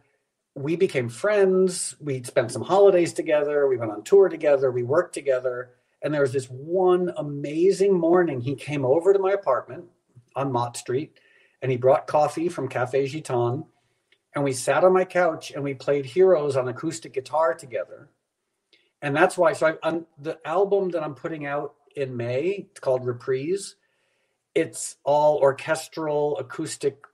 we 0.56 0.74
became 0.74 1.08
friends. 1.08 1.94
We 2.00 2.22
spent 2.24 2.50
some 2.50 2.62
holidays 2.62 3.12
together. 3.12 3.68
We 3.68 3.76
went 3.76 3.92
on 3.92 4.02
tour 4.02 4.28
together. 4.28 4.70
We 4.70 4.82
worked 4.82 5.14
together. 5.14 5.70
And 6.04 6.14
there 6.14 6.20
was 6.20 6.32
this 6.32 6.46
one 6.46 7.12
amazing 7.16 7.98
morning. 7.98 8.40
He 8.40 8.54
came 8.54 8.84
over 8.84 9.12
to 9.12 9.18
my 9.18 9.32
apartment 9.32 9.86
on 10.36 10.52
Mott 10.52 10.76
Street 10.76 11.18
and 11.62 11.70
he 11.70 11.78
brought 11.78 12.06
coffee 12.06 12.48
from 12.48 12.68
Cafe 12.68 13.06
Gitane 13.06 13.66
and 14.34 14.44
we 14.44 14.52
sat 14.52 14.84
on 14.84 14.92
my 14.92 15.04
couch 15.04 15.52
and 15.52 15.62
we 15.62 15.74
played 15.74 16.04
Heroes 16.04 16.56
on 16.56 16.68
acoustic 16.68 17.14
guitar 17.14 17.54
together. 17.54 18.08
And 19.00 19.14
that's 19.14 19.38
why. 19.38 19.52
So 19.52 19.66
I, 19.66 19.88
on 19.88 20.06
the 20.18 20.38
album 20.44 20.90
that 20.90 21.02
I'm 21.02 21.14
putting 21.14 21.46
out 21.46 21.74
in 21.94 22.16
May, 22.16 22.68
it's 22.70 22.80
called 22.80 23.06
Reprise. 23.06 23.76
It's 24.54 24.96
all 25.04 25.38
orchestral 25.38 26.38
acoustic 26.38 27.04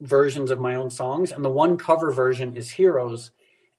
versions 0.00 0.50
of 0.50 0.58
my 0.60 0.74
own 0.74 0.90
songs, 0.90 1.32
and 1.32 1.44
the 1.44 1.50
one 1.50 1.76
cover 1.76 2.10
version 2.10 2.56
is 2.56 2.70
Heroes. 2.70 3.30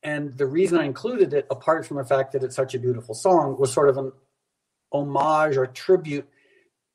And 0.03 0.35
the 0.37 0.47
reason 0.47 0.79
I 0.79 0.85
included 0.85 1.33
it, 1.33 1.45
apart 1.49 1.85
from 1.85 1.97
the 1.97 2.03
fact 2.03 2.31
that 2.33 2.43
it's 2.43 2.55
such 2.55 2.73
a 2.73 2.79
beautiful 2.79 3.13
song, 3.13 3.57
was 3.59 3.71
sort 3.71 3.89
of 3.89 3.97
an 3.97 4.11
homage 4.91 5.57
or 5.57 5.67
tribute 5.67 6.27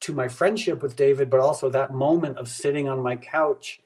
to 0.00 0.12
my 0.12 0.28
friendship 0.28 0.82
with 0.82 0.96
David, 0.96 1.30
but 1.30 1.40
also 1.40 1.70
that 1.70 1.92
moment 1.92 2.38
of 2.38 2.48
sitting 2.48 2.88
on 2.88 3.02
my 3.02 3.16
couch 3.16 3.80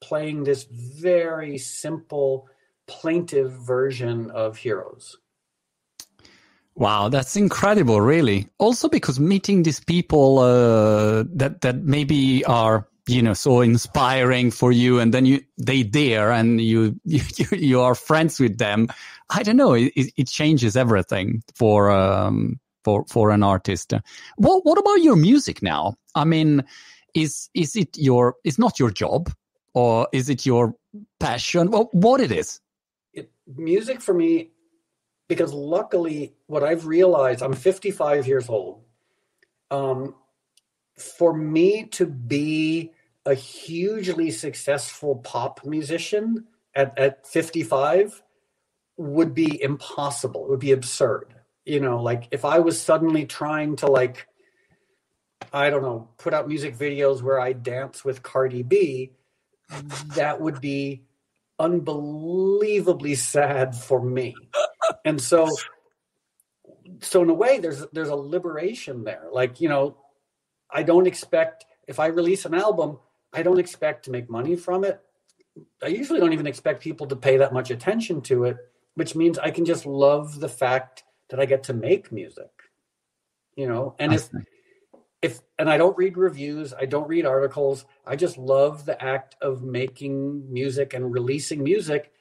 playing 0.00 0.44
this 0.44 0.64
very 0.64 1.58
simple, 1.58 2.48
plaintive 2.86 3.52
version 3.52 4.30
of 4.30 4.56
Heroes. 4.56 5.16
Wow, 6.74 7.08
that's 7.08 7.36
incredible, 7.36 8.00
really. 8.00 8.48
Also, 8.58 8.88
because 8.88 9.18
meeting 9.18 9.62
these 9.62 9.80
people 9.80 10.38
uh, 10.40 11.24
that 11.32 11.62
that 11.62 11.84
maybe 11.84 12.44
are 12.44 12.86
you 13.06 13.22
know 13.22 13.32
so 13.32 13.62
inspiring 13.62 14.50
for 14.50 14.72
you, 14.72 15.00
and 15.00 15.14
then 15.14 15.24
you 15.24 15.40
they 15.56 15.82
there, 15.82 16.30
and 16.30 16.60
you 16.60 17.00
you, 17.04 17.22
you 17.52 17.80
are 17.80 17.94
friends 17.94 18.38
with 18.38 18.58
them. 18.58 18.88
I 19.30 19.42
don't 19.42 19.56
know. 19.56 19.72
It, 19.72 19.92
it 19.96 20.28
changes 20.28 20.76
everything 20.76 21.42
for 21.54 21.90
um, 21.90 22.60
for 22.86 23.04
for 23.08 23.30
an 23.30 23.42
artist. 23.42 23.92
What 24.36 24.64
what 24.64 24.78
about 24.78 25.02
your 25.02 25.16
music 25.16 25.60
now? 25.60 25.94
I 26.14 26.24
mean, 26.24 26.62
is 27.14 27.50
is 27.52 27.74
it 27.74 27.98
your? 27.98 28.36
It's 28.44 28.58
not 28.58 28.78
your 28.78 28.92
job 28.92 29.28
or 29.74 30.08
is 30.12 30.30
it 30.30 30.46
your 30.46 30.74
passion? 31.18 31.70
Well, 31.72 31.88
what 31.92 32.20
it 32.20 32.30
is? 32.30 32.60
It, 33.12 33.30
music 33.56 34.00
for 34.00 34.14
me, 34.14 34.50
because 35.28 35.52
luckily, 35.52 36.34
what 36.46 36.62
I've 36.62 36.86
realized, 36.86 37.42
I'm 37.42 37.54
55 37.54 38.26
years 38.28 38.48
old. 38.48 38.82
Um, 39.70 40.14
for 40.96 41.34
me 41.34 41.86
to 41.98 42.06
be 42.06 42.92
a 43.26 43.34
hugely 43.34 44.30
successful 44.30 45.16
pop 45.16 45.64
musician 45.64 46.46
at, 46.76 46.96
at 46.96 47.26
55 47.26 48.22
would 48.96 49.34
be 49.34 49.60
impossible. 49.60 50.44
It 50.44 50.50
would 50.50 50.60
be 50.60 50.72
absurd. 50.72 51.34
You 51.66 51.80
know, 51.80 52.00
like 52.00 52.28
if 52.30 52.44
I 52.44 52.60
was 52.60 52.80
suddenly 52.80 53.26
trying 53.26 53.76
to 53.76 53.88
like, 53.88 54.28
I 55.52 55.68
don't 55.68 55.82
know, 55.82 56.08
put 56.16 56.32
out 56.32 56.48
music 56.48 56.78
videos 56.78 57.22
where 57.22 57.40
I 57.40 57.52
dance 57.52 58.04
with 58.04 58.22
Cardi 58.22 58.62
B, 58.62 59.12
that 60.14 60.40
would 60.40 60.60
be 60.60 61.02
unbelievably 61.58 63.16
sad 63.16 63.74
for 63.74 64.00
me. 64.00 64.36
And 65.04 65.20
so 65.20 65.50
so 67.00 67.22
in 67.22 67.30
a 67.30 67.34
way 67.34 67.58
there's 67.58 67.84
there's 67.92 68.08
a 68.08 68.16
liberation 68.16 69.02
there. 69.02 69.24
Like, 69.32 69.60
you 69.60 69.68
know, 69.68 69.96
I 70.70 70.84
don't 70.84 71.06
expect 71.06 71.64
if 71.88 71.98
I 71.98 72.06
release 72.06 72.44
an 72.44 72.54
album, 72.54 72.98
I 73.32 73.42
don't 73.42 73.58
expect 73.58 74.04
to 74.04 74.10
make 74.12 74.30
money 74.30 74.54
from 74.54 74.84
it. 74.84 75.00
I 75.82 75.88
usually 75.88 76.20
don't 76.20 76.32
even 76.32 76.46
expect 76.46 76.82
people 76.82 77.06
to 77.08 77.16
pay 77.16 77.38
that 77.38 77.52
much 77.52 77.70
attention 77.70 78.20
to 78.22 78.44
it, 78.44 78.56
which 78.94 79.16
means 79.16 79.38
I 79.38 79.50
can 79.50 79.64
just 79.64 79.84
love 79.84 80.38
the 80.38 80.48
fact 80.48 81.02
that 81.30 81.40
I 81.40 81.46
get 81.46 81.64
to 81.64 81.72
make 81.72 82.12
music. 82.12 82.50
You 83.56 83.68
know, 83.68 83.94
and 83.98 84.12
if 84.12 84.28
if 85.22 85.40
and 85.58 85.68
I 85.70 85.78
don't 85.78 85.96
read 85.96 86.16
reviews, 86.16 86.74
I 86.74 86.84
don't 86.86 87.08
read 87.08 87.26
articles. 87.26 87.84
I 88.06 88.16
just 88.16 88.36
love 88.38 88.84
the 88.84 89.02
act 89.02 89.36
of 89.40 89.62
making 89.62 90.52
music 90.52 90.94
and 90.94 91.12
releasing 91.12 91.62
music. 91.62 92.12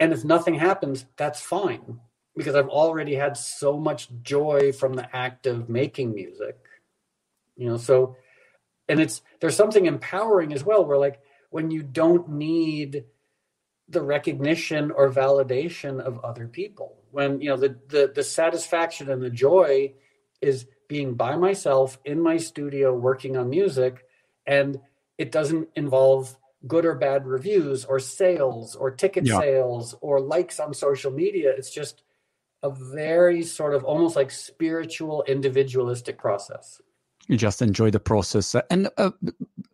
And 0.00 0.12
if 0.12 0.24
nothing 0.24 0.54
happens, 0.54 1.06
that's 1.16 1.40
fine 1.40 2.00
because 2.36 2.54
I've 2.54 2.68
already 2.68 3.14
had 3.14 3.36
so 3.36 3.78
much 3.78 4.08
joy 4.22 4.72
from 4.72 4.94
the 4.94 5.14
act 5.14 5.46
of 5.46 5.68
making 5.68 6.14
music. 6.14 6.56
You 7.56 7.68
know, 7.68 7.76
so 7.76 8.16
and 8.88 9.00
it's 9.00 9.22
there's 9.40 9.56
something 9.56 9.86
empowering 9.86 10.52
as 10.52 10.64
well 10.64 10.84
where 10.84 10.98
like 10.98 11.20
when 11.50 11.70
you 11.70 11.82
don't 11.82 12.28
need 12.30 13.04
the 13.88 14.02
recognition 14.02 14.90
or 14.90 15.10
validation 15.10 16.00
of 16.00 16.18
other 16.20 16.48
people. 16.48 17.02
When 17.10 17.40
you 17.40 17.50
know 17.50 17.56
the 17.56 17.78
the, 17.88 18.12
the 18.14 18.24
satisfaction 18.24 19.10
and 19.10 19.22
the 19.22 19.30
joy 19.30 19.94
is 20.40 20.66
being 20.88 21.14
by 21.14 21.36
myself 21.36 21.98
in 22.04 22.20
my 22.20 22.36
studio 22.36 22.94
working 22.94 23.36
on 23.36 23.48
music 23.48 24.04
and 24.46 24.78
it 25.16 25.32
doesn't 25.32 25.68
involve 25.74 26.36
good 26.66 26.84
or 26.84 26.94
bad 26.94 27.26
reviews 27.26 27.84
or 27.84 27.98
sales 27.98 28.74
or 28.74 28.90
ticket 28.90 29.26
yeah. 29.26 29.38
sales 29.38 29.94
or 30.00 30.20
likes 30.20 30.58
on 30.60 30.74
social 30.74 31.10
media. 31.10 31.52
It's 31.56 31.70
just 31.70 32.02
a 32.62 32.70
very 32.70 33.42
sort 33.42 33.74
of 33.74 33.84
almost 33.84 34.16
like 34.16 34.30
spiritual 34.30 35.24
individualistic 35.28 36.18
process. 36.18 36.80
You 37.28 37.36
just 37.36 37.62
enjoy 37.62 37.90
the 37.90 38.00
process. 38.00 38.54
And 38.70 38.88
uh, 38.96 39.10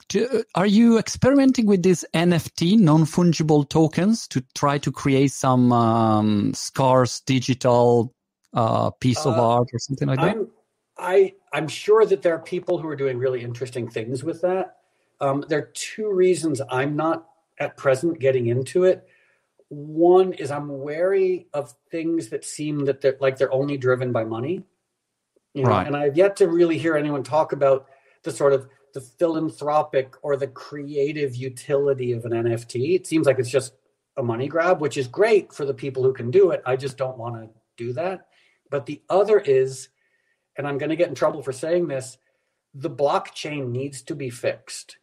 to, 0.08 0.44
are 0.54 0.66
you 0.66 0.98
experimenting 0.98 1.66
with 1.66 1.82
these 1.82 2.04
nft 2.14 2.78
non-fungible 2.78 3.68
tokens 3.68 4.26
to 4.28 4.42
try 4.54 4.78
to 4.78 4.90
create 4.92 5.32
some 5.32 5.72
um, 5.72 6.52
scarce 6.54 7.20
digital 7.20 8.14
uh, 8.54 8.90
piece 8.90 9.24
of 9.24 9.34
uh, 9.34 9.48
art 9.48 9.68
or 9.72 9.78
something 9.78 10.08
like 10.08 10.18
that 10.18 10.36
I'm, 10.36 10.48
I, 10.98 11.34
i'm 11.52 11.68
sure 11.68 12.04
that 12.06 12.22
there 12.22 12.34
are 12.34 12.40
people 12.40 12.78
who 12.78 12.88
are 12.88 12.96
doing 12.96 13.18
really 13.18 13.42
interesting 13.42 13.88
things 13.88 14.24
with 14.24 14.40
that 14.42 14.76
um, 15.20 15.44
there 15.48 15.58
are 15.58 15.70
two 15.74 16.12
reasons 16.12 16.60
i'm 16.70 16.96
not 16.96 17.26
at 17.58 17.76
present 17.76 18.18
getting 18.18 18.46
into 18.46 18.84
it 18.84 19.06
one 19.70 20.32
is 20.32 20.50
I'm 20.50 20.80
wary 20.80 21.46
of 21.54 21.72
things 21.90 22.28
that 22.30 22.44
seem 22.44 22.84
that 22.86 23.00
they're 23.00 23.16
like 23.20 23.38
they're 23.38 23.52
only 23.52 23.78
driven 23.78 24.12
by 24.12 24.24
money. 24.24 24.64
You 25.54 25.62
know? 25.62 25.70
Right. 25.70 25.86
And 25.86 25.96
I've 25.96 26.16
yet 26.16 26.36
to 26.36 26.48
really 26.48 26.76
hear 26.76 26.96
anyone 26.96 27.22
talk 27.22 27.52
about 27.52 27.86
the 28.24 28.32
sort 28.32 28.52
of 28.52 28.68
the 28.92 29.00
philanthropic 29.00 30.14
or 30.22 30.36
the 30.36 30.46
creative 30.46 31.36
utility 31.36 32.12
of 32.12 32.24
an 32.24 32.32
NFT. 32.32 32.94
It 32.94 33.06
seems 33.06 33.26
like 33.26 33.38
it's 33.38 33.50
just 33.50 33.74
a 34.16 34.22
money 34.22 34.48
grab, 34.48 34.80
which 34.80 34.96
is 34.96 35.06
great 35.06 35.52
for 35.52 35.64
the 35.64 35.74
people 35.74 36.02
who 36.02 36.12
can 36.12 36.30
do 36.30 36.50
it. 36.50 36.62
I 36.66 36.76
just 36.76 36.96
don't 36.96 37.18
want 37.18 37.36
to 37.36 37.48
do 37.76 37.92
that. 37.94 38.26
But 38.70 38.86
the 38.86 39.02
other 39.08 39.38
is, 39.38 39.88
and 40.56 40.66
I'm 40.66 40.78
going 40.78 40.90
to 40.90 40.96
get 40.96 41.08
in 41.08 41.14
trouble 41.14 41.42
for 41.42 41.52
saying 41.52 41.88
this, 41.88 42.18
the 42.74 42.90
blockchain 42.90 43.70
needs 43.70 44.02
to 44.02 44.14
be 44.14 44.30
fixed. 44.30 44.98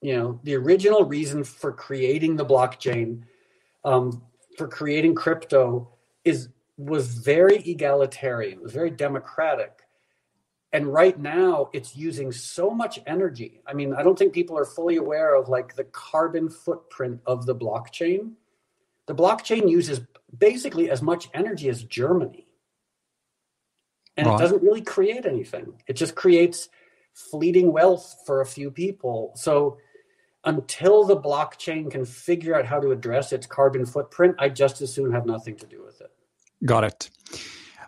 You 0.00 0.16
know, 0.16 0.40
the 0.44 0.54
original 0.54 1.04
reason 1.04 1.44
for 1.44 1.72
creating 1.72 2.36
the 2.36 2.44
blockchain 2.44 3.22
um, 3.84 4.22
for 4.56 4.68
creating 4.68 5.14
crypto 5.14 5.88
is 6.24 6.48
was 6.78 7.14
very 7.14 7.56
egalitarian, 7.56 8.58
It 8.58 8.62
was 8.62 8.72
very 8.72 8.90
democratic. 8.90 9.85
And 10.76 10.92
right 10.92 11.18
now 11.18 11.70
it's 11.72 11.96
using 11.96 12.30
so 12.30 12.68
much 12.68 12.98
energy. 13.06 13.62
I 13.66 13.72
mean, 13.72 13.94
I 13.94 14.02
don't 14.02 14.18
think 14.18 14.34
people 14.34 14.58
are 14.58 14.66
fully 14.66 14.96
aware 14.96 15.34
of 15.34 15.48
like 15.48 15.74
the 15.74 15.84
carbon 15.84 16.50
footprint 16.50 17.22
of 17.24 17.46
the 17.46 17.54
blockchain. 17.54 18.32
The 19.06 19.14
blockchain 19.14 19.70
uses 19.70 20.02
basically 20.36 20.90
as 20.90 21.00
much 21.00 21.30
energy 21.32 21.70
as 21.70 21.82
Germany. 21.82 22.46
And 24.18 24.26
right. 24.26 24.34
it 24.34 24.38
doesn't 24.38 24.62
really 24.62 24.82
create 24.82 25.24
anything. 25.24 25.80
It 25.86 25.94
just 25.94 26.14
creates 26.14 26.68
fleeting 27.14 27.72
wealth 27.72 28.14
for 28.26 28.42
a 28.42 28.46
few 28.46 28.70
people. 28.70 29.32
So 29.34 29.78
until 30.44 31.04
the 31.04 31.16
blockchain 31.16 31.90
can 31.90 32.04
figure 32.04 32.54
out 32.54 32.66
how 32.66 32.80
to 32.80 32.90
address 32.90 33.32
its 33.32 33.46
carbon 33.46 33.86
footprint, 33.86 34.36
I 34.38 34.50
just 34.50 34.82
as 34.82 34.92
soon 34.92 35.10
have 35.12 35.24
nothing 35.24 35.56
to 35.56 35.66
do 35.66 35.82
with 35.82 36.02
it. 36.02 36.10
Got 36.66 36.84
it. 36.84 37.08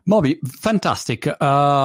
Moby, 0.08 0.40
fantastic. 0.46 1.26
Uh, 1.26 1.34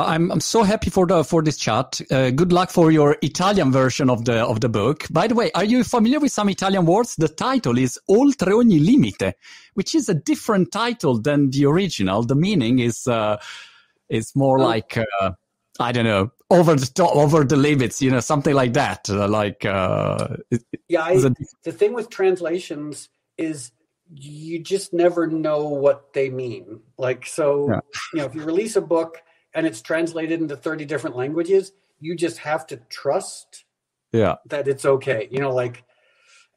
I'm 0.07 0.31
I'm 0.31 0.39
so 0.39 0.63
happy 0.63 0.89
for 0.89 1.05
the 1.05 1.25
for 1.25 1.43
this 1.43 1.57
chat. 1.57 1.99
Uh, 2.09 2.29
good 2.29 2.53
luck 2.53 2.69
for 2.69 2.89
your 2.89 3.17
Italian 3.21 3.69
version 3.69 4.09
of 4.09 4.23
the 4.23 4.45
of 4.45 4.61
the 4.61 4.69
book. 4.69 5.05
By 5.11 5.27
the 5.27 5.35
way, 5.35 5.51
are 5.51 5.65
you 5.65 5.83
familiar 5.83 6.21
with 6.21 6.31
some 6.31 6.47
Italian 6.47 6.85
words? 6.85 7.17
The 7.17 7.27
title 7.27 7.77
is 7.77 7.99
Oltre 8.09 8.53
ogni 8.53 8.79
limite, 8.79 9.33
which 9.73 9.93
is 9.93 10.07
a 10.07 10.13
different 10.13 10.71
title 10.71 11.19
than 11.19 11.49
the 11.49 11.65
original. 11.65 12.23
The 12.23 12.35
meaning 12.35 12.79
is 12.79 13.07
uh, 13.07 13.41
is 14.07 14.33
more 14.37 14.57
oh. 14.57 14.63
like 14.63 14.97
uh, 14.97 15.31
I 15.81 15.91
don't 15.91 16.05
know, 16.05 16.31
over 16.49 16.75
the 16.75 16.85
top, 16.85 17.13
over 17.17 17.43
the 17.43 17.57
limits, 17.57 18.01
you 18.01 18.09
know, 18.09 18.21
something 18.21 18.55
like 18.55 18.71
that. 18.75 19.09
Uh, 19.09 19.27
like, 19.27 19.65
uh, 19.65 20.37
yeah, 20.87 21.03
I, 21.03 21.11
a... 21.11 21.29
the 21.65 21.73
thing 21.73 21.91
with 21.91 22.09
translations 22.09 23.09
is 23.37 23.71
you 24.15 24.59
just 24.59 24.93
never 24.93 25.27
know 25.27 25.67
what 25.67 26.13
they 26.13 26.29
mean. 26.29 26.81
Like, 26.97 27.25
so, 27.25 27.69
yeah. 27.69 27.79
you 28.13 28.19
know, 28.19 28.25
if 28.25 28.35
you 28.35 28.43
release 28.43 28.75
a 28.75 28.81
book 28.81 29.21
and 29.53 29.65
it's 29.65 29.81
translated 29.81 30.41
into 30.41 30.55
30 30.55 30.85
different 30.85 31.15
languages, 31.15 31.71
you 31.99 32.15
just 32.15 32.39
have 32.39 32.67
to 32.67 32.77
trust 32.89 33.65
yeah. 34.11 34.35
that 34.47 34.67
it's 34.67 34.85
okay. 34.85 35.27
You 35.31 35.39
know, 35.39 35.53
like, 35.53 35.83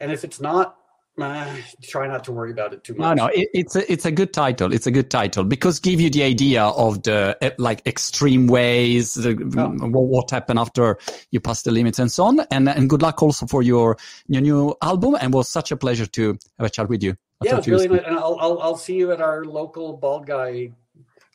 and 0.00 0.12
if 0.12 0.24
it's 0.24 0.40
not, 0.40 0.76
uh, 1.18 1.56
try 1.82 2.06
not 2.06 2.24
to 2.24 2.32
worry 2.32 2.50
about 2.50 2.74
it 2.74 2.84
too 2.84 2.94
much. 2.94 3.16
No, 3.16 3.26
no, 3.26 3.32
it, 3.32 3.48
it's 3.54 3.74
a 3.74 3.90
it's 3.90 4.04
a 4.04 4.10
good 4.10 4.34
title. 4.34 4.72
It's 4.72 4.86
a 4.86 4.90
good 4.90 5.10
title 5.10 5.44
because 5.44 5.80
give 5.80 5.98
you 5.98 6.10
the 6.10 6.22
idea 6.22 6.62
of 6.62 7.02
the 7.04 7.36
eh, 7.40 7.52
like 7.56 7.86
extreme 7.86 8.46
ways, 8.48 9.14
the, 9.14 9.30
oh. 9.56 9.88
what 9.88 10.30
happened 10.30 10.58
after 10.58 10.98
you 11.30 11.40
pass 11.40 11.62
the 11.62 11.70
limits 11.70 11.98
and 11.98 12.12
so 12.12 12.24
on. 12.24 12.40
And 12.50 12.68
and 12.68 12.90
good 12.90 13.00
luck 13.00 13.22
also 13.22 13.46
for 13.46 13.62
your 13.62 13.96
your 14.26 14.42
new 14.42 14.74
album. 14.82 15.16
And 15.18 15.32
was 15.32 15.48
such 15.48 15.72
a 15.72 15.76
pleasure 15.76 16.06
to 16.06 16.36
have 16.58 16.66
a 16.66 16.70
chat 16.70 16.90
with 16.90 17.02
you. 17.02 17.16
I 17.42 17.44
yeah, 17.44 17.58
it's 17.58 17.68
really 17.68 17.88
nice. 17.88 18.02
And 18.06 18.16
I'll, 18.16 18.38
I'll 18.40 18.58
I'll 18.60 18.76
see 18.76 18.94
you 18.94 19.12
at 19.12 19.20
our 19.20 19.44
local 19.44 19.96
bald 19.96 20.26
guy. 20.26 20.72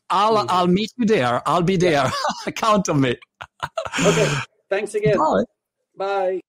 I'll 0.09 0.33
meeting. 0.33 0.47
I'll 0.49 0.67
meet 0.67 0.91
you 0.97 1.05
there. 1.05 1.41
I'll 1.47 1.61
be 1.61 1.77
there. 1.77 2.11
Yeah. 2.45 2.51
Count 2.55 2.89
on 2.89 3.01
me. 3.01 3.15
okay. 4.05 4.33
Thanks 4.69 4.95
again. 4.95 5.17
Bye. 5.17 5.43
Bye. 5.95 6.41